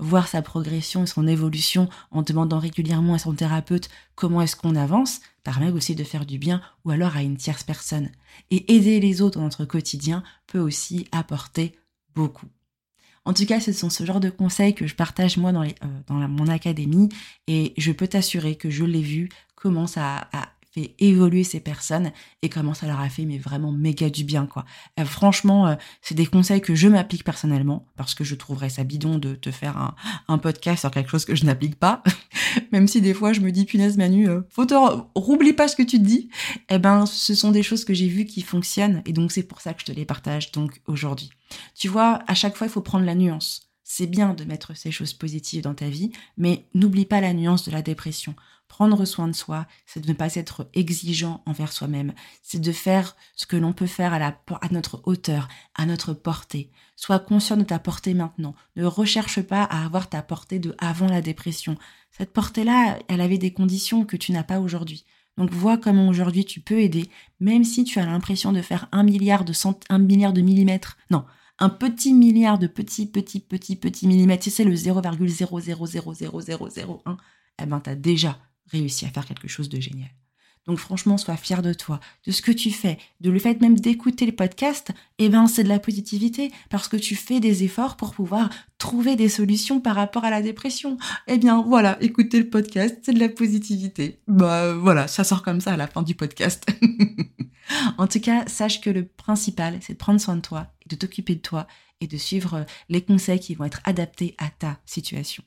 Voir 0.00 0.26
sa 0.26 0.42
progression 0.42 1.04
et 1.04 1.06
son 1.06 1.28
évolution 1.28 1.88
en 2.10 2.22
demandant 2.22 2.58
régulièrement 2.58 3.14
à 3.14 3.20
son 3.20 3.34
thérapeute 3.34 3.88
comment 4.16 4.42
est-ce 4.42 4.56
qu'on 4.56 4.74
avance 4.74 5.20
permet 5.44 5.70
aussi 5.70 5.94
de 5.94 6.02
faire 6.02 6.26
du 6.26 6.38
bien 6.38 6.60
ou 6.84 6.90
alors 6.90 7.16
à 7.16 7.22
une 7.22 7.36
tierce 7.36 7.62
personne. 7.62 8.10
Et 8.50 8.74
aider 8.74 8.98
les 8.98 9.22
autres 9.22 9.38
dans 9.38 9.44
notre 9.44 9.64
quotidien 9.64 10.24
peut 10.48 10.58
aussi 10.58 11.06
apporter 11.12 11.78
beaucoup. 12.16 12.48
En 13.28 13.34
tout 13.34 13.44
cas, 13.44 13.60
ce 13.60 13.74
sont 13.74 13.90
ce 13.90 14.06
genre 14.06 14.20
de 14.20 14.30
conseils 14.30 14.74
que 14.74 14.86
je 14.86 14.94
partage 14.94 15.36
moi 15.36 15.52
dans, 15.52 15.62
euh, 15.62 15.68
mon 16.08 16.48
académie. 16.48 17.10
Et 17.46 17.74
je 17.76 17.92
peux 17.92 18.08
t'assurer 18.08 18.54
que 18.54 18.70
je 18.70 18.84
l'ai 18.84 19.02
vu 19.02 19.28
comment 19.54 19.86
ça 19.86 20.30
a 20.32 20.48
évoluer 20.98 21.44
ces 21.44 21.60
personnes 21.60 22.12
et 22.42 22.48
comment 22.48 22.74
ça 22.74 22.86
leur 22.86 23.00
a 23.00 23.08
fait 23.08 23.24
mais 23.24 23.38
vraiment 23.38 23.72
méga 23.72 24.10
du 24.10 24.24
bien 24.24 24.46
quoi. 24.46 24.64
Euh, 24.98 25.04
franchement, 25.04 25.66
euh, 25.66 25.74
c'est 26.02 26.14
des 26.14 26.26
conseils 26.26 26.60
que 26.60 26.74
je 26.74 26.88
m'applique 26.88 27.24
personnellement 27.24 27.86
parce 27.96 28.14
que 28.14 28.24
je 28.24 28.34
trouverais 28.34 28.68
ça 28.68 28.84
bidon 28.84 29.18
de 29.18 29.34
te 29.34 29.50
faire 29.50 29.76
un, 29.76 29.94
un 30.28 30.38
podcast 30.38 30.80
sur 30.80 30.90
quelque 30.90 31.10
chose 31.10 31.24
que 31.24 31.34
je 31.34 31.44
n'applique 31.44 31.76
pas, 31.76 32.02
même 32.72 32.88
si 32.88 33.00
des 33.00 33.14
fois 33.14 33.32
je 33.32 33.40
me 33.40 33.50
dis 33.50 33.64
punaise 33.64 33.96
Manu, 33.96 34.28
euh, 34.28 34.42
faut 34.50 34.66
te 34.66 34.74
roublie 35.14 35.52
pas 35.52 35.68
ce 35.68 35.76
que 35.76 35.82
tu 35.82 35.98
te 35.98 36.04
dis. 36.04 36.28
Eh 36.68 36.78
ben, 36.78 37.06
ce 37.06 37.34
sont 37.34 37.50
des 37.50 37.62
choses 37.62 37.84
que 37.84 37.94
j'ai 37.94 38.08
vues 38.08 38.26
qui 38.26 38.42
fonctionnent 38.42 39.02
et 39.06 39.12
donc 39.12 39.32
c'est 39.32 39.42
pour 39.42 39.60
ça 39.60 39.74
que 39.74 39.80
je 39.80 39.86
te 39.86 39.92
les 39.92 40.04
partage 40.04 40.52
donc 40.52 40.80
aujourd'hui. 40.86 41.30
Tu 41.74 41.88
vois, 41.88 42.22
à 42.26 42.34
chaque 42.34 42.56
fois 42.56 42.66
il 42.66 42.70
faut 42.70 42.82
prendre 42.82 43.04
la 43.04 43.14
nuance. 43.14 43.68
C'est 43.90 44.06
bien 44.06 44.34
de 44.34 44.44
mettre 44.44 44.76
ces 44.76 44.90
choses 44.90 45.14
positives 45.14 45.62
dans 45.62 45.74
ta 45.74 45.88
vie, 45.88 46.12
mais 46.36 46.66
n'oublie 46.74 47.06
pas 47.06 47.22
la 47.22 47.32
nuance 47.32 47.64
de 47.64 47.72
la 47.72 47.80
dépression. 47.80 48.34
Prendre 48.68 49.04
soin 49.04 49.28
de 49.28 49.32
soi, 49.32 49.66
c'est 49.86 50.00
de 50.00 50.08
ne 50.08 50.12
pas 50.12 50.34
être 50.34 50.68
exigeant 50.74 51.42
envers 51.46 51.72
soi-même, 51.72 52.12
c'est 52.42 52.60
de 52.60 52.72
faire 52.72 53.16
ce 53.34 53.46
que 53.46 53.56
l'on 53.56 53.72
peut 53.72 53.86
faire 53.86 54.12
à, 54.12 54.18
la, 54.18 54.38
à 54.60 54.68
notre 54.70 55.00
hauteur, 55.04 55.48
à 55.74 55.86
notre 55.86 56.12
portée. 56.12 56.70
Sois 56.94 57.18
conscient 57.18 57.56
de 57.56 57.64
ta 57.64 57.78
portée 57.78 58.14
maintenant. 58.14 58.54
Ne 58.76 58.84
recherche 58.84 59.40
pas 59.40 59.64
à 59.64 59.84
avoir 59.84 60.08
ta 60.08 60.22
portée 60.22 60.58
de 60.58 60.74
avant 60.78 61.08
la 61.08 61.22
dépression. 61.22 61.76
Cette 62.10 62.32
portée-là, 62.32 62.98
elle 63.08 63.20
avait 63.20 63.38
des 63.38 63.52
conditions 63.52 64.04
que 64.04 64.16
tu 64.16 64.32
n'as 64.32 64.44
pas 64.44 64.60
aujourd'hui. 64.60 65.04
Donc 65.38 65.50
vois 65.52 65.78
comment 65.78 66.08
aujourd'hui 66.08 66.44
tu 66.44 66.60
peux 66.60 66.80
aider, 66.80 67.08
même 67.40 67.64
si 67.64 67.84
tu 67.84 67.98
as 68.00 68.06
l'impression 68.06 68.52
de 68.52 68.60
faire 68.60 68.88
un 68.92 69.04
milliard 69.04 69.44
de 69.44 69.52
cent, 69.52 69.78
un 69.88 69.98
milliard 69.98 70.32
de 70.32 70.40
millimètres. 70.40 70.96
Non, 71.10 71.24
un 71.60 71.68
petit 71.68 72.12
milliard 72.12 72.58
de 72.58 72.66
petits, 72.66 73.06
petits, 73.06 73.38
petits, 73.40 73.76
petits 73.76 74.08
millimètres. 74.08 74.42
Tu 74.42 74.50
sais, 74.50 74.64
le 74.64 74.74
0,0000001, 74.74 77.16
eh 77.60 77.66
ben, 77.66 77.80
t'as 77.80 77.94
déjà 77.94 78.38
réussi 78.70 79.04
à 79.06 79.08
faire 79.08 79.26
quelque 79.26 79.48
chose 79.48 79.68
de 79.68 79.80
génial. 79.80 80.10
Donc 80.66 80.78
franchement, 80.78 81.16
sois 81.16 81.38
fier 81.38 81.62
de 81.62 81.72
toi, 81.72 81.98
de 82.26 82.30
ce 82.30 82.42
que 82.42 82.52
tu 82.52 82.70
fais, 82.70 82.98
de 83.20 83.30
le 83.30 83.38
fait 83.38 83.58
même 83.62 83.78
d'écouter 83.80 84.26
les 84.26 84.32
podcasts, 84.32 84.90
eh 85.18 85.30
ben 85.30 85.46
c'est 85.46 85.64
de 85.64 85.68
la 85.68 85.78
positivité 85.78 86.52
parce 86.68 86.88
que 86.88 86.98
tu 86.98 87.16
fais 87.16 87.40
des 87.40 87.64
efforts 87.64 87.96
pour 87.96 88.12
pouvoir 88.12 88.50
trouver 88.76 89.16
des 89.16 89.30
solutions 89.30 89.80
par 89.80 89.96
rapport 89.96 90.24
à 90.24 90.30
la 90.30 90.42
dépression. 90.42 90.98
Eh 91.26 91.38
bien 91.38 91.62
voilà, 91.62 91.96
écouter 92.02 92.38
le 92.38 92.50
podcast, 92.50 92.98
c'est 93.02 93.14
de 93.14 93.20
la 93.20 93.30
positivité. 93.30 94.20
Bah 94.28 94.74
voilà, 94.74 95.08
ça 95.08 95.24
sort 95.24 95.42
comme 95.42 95.62
ça 95.62 95.72
à 95.72 95.76
la 95.78 95.86
fin 95.86 96.02
du 96.02 96.14
podcast. 96.14 96.66
En 97.98 98.06
tout 98.06 98.20
cas, 98.20 98.46
sache 98.46 98.80
que 98.80 98.88
le 98.88 99.04
principal, 99.04 99.78
c'est 99.82 99.92
de 99.92 99.98
prendre 99.98 100.18
soin 100.18 100.36
de 100.36 100.40
toi 100.40 100.72
de 100.88 100.96
t'occuper 100.96 101.36
de 101.36 101.40
toi 101.40 101.66
et 102.00 102.06
de 102.06 102.16
suivre 102.16 102.66
les 102.88 103.02
conseils 103.02 103.40
qui 103.40 103.54
vont 103.54 103.64
être 103.64 103.80
adaptés 103.84 104.34
à 104.38 104.48
ta 104.50 104.78
situation. 104.86 105.44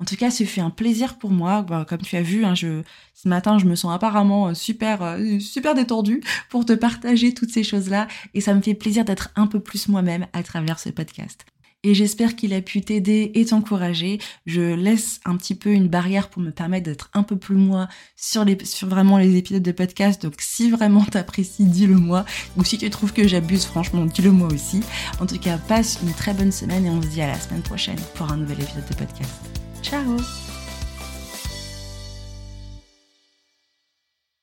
En 0.00 0.04
tout 0.04 0.16
cas, 0.16 0.30
ce 0.30 0.44
fut 0.44 0.60
un 0.60 0.70
plaisir 0.70 1.18
pour 1.18 1.30
moi. 1.30 1.62
Bah, 1.62 1.84
comme 1.88 2.00
tu 2.00 2.16
as 2.16 2.22
vu, 2.22 2.44
hein, 2.44 2.54
je, 2.54 2.82
ce 3.14 3.28
matin, 3.28 3.58
je 3.58 3.66
me 3.66 3.74
sens 3.74 3.92
apparemment 3.94 4.48
euh, 4.48 4.54
super, 4.54 5.02
euh, 5.02 5.38
super 5.40 5.74
détendue 5.74 6.22
pour 6.48 6.64
te 6.64 6.72
partager 6.72 7.34
toutes 7.34 7.50
ces 7.50 7.64
choses-là. 7.64 8.08
Et 8.34 8.40
ça 8.40 8.54
me 8.54 8.62
fait 8.62 8.74
plaisir 8.74 9.04
d'être 9.04 9.30
un 9.36 9.46
peu 9.46 9.60
plus 9.60 9.88
moi-même 9.88 10.26
à 10.32 10.42
travers 10.42 10.78
ce 10.78 10.90
podcast. 10.90 11.44
Et 11.84 11.94
j'espère 11.94 12.34
qu'il 12.34 12.52
a 12.54 12.60
pu 12.60 12.80
t'aider 12.80 13.30
et 13.34 13.44
t'encourager. 13.46 14.18
Je 14.46 14.74
laisse 14.74 15.20
un 15.24 15.36
petit 15.36 15.54
peu 15.54 15.70
une 15.70 15.88
barrière 15.88 16.28
pour 16.28 16.42
me 16.42 16.50
permettre 16.50 16.86
d'être 16.86 17.08
un 17.14 17.22
peu 17.22 17.36
plus 17.36 17.56
moi 17.56 17.88
sur 18.16 18.44
les, 18.44 18.58
vraiment 18.82 19.16
les 19.18 19.36
épisodes 19.36 19.62
de 19.62 19.72
podcast. 19.72 20.22
Donc 20.22 20.34
si 20.38 20.70
vraiment 20.70 21.04
t'apprécies, 21.04 21.64
dis-le 21.64 21.94
moi. 21.94 22.24
Ou 22.56 22.64
si 22.64 22.78
tu 22.78 22.90
trouves 22.90 23.12
que 23.12 23.28
j'abuse, 23.28 23.64
franchement, 23.64 24.04
dis-le 24.06 24.32
moi 24.32 24.48
aussi. 24.52 24.80
En 25.20 25.26
tout 25.26 25.38
cas, 25.38 25.56
passe 25.56 26.00
une 26.02 26.12
très 26.12 26.34
bonne 26.34 26.52
semaine 26.52 26.84
et 26.84 26.90
on 26.90 27.00
se 27.00 27.08
dit 27.08 27.22
à 27.22 27.28
la 27.28 27.38
semaine 27.38 27.62
prochaine 27.62 28.00
pour 28.14 28.30
un 28.30 28.36
nouvel 28.36 28.60
épisode 28.60 28.88
de 28.88 28.94
podcast. 28.94 29.32
Ciao 29.82 30.47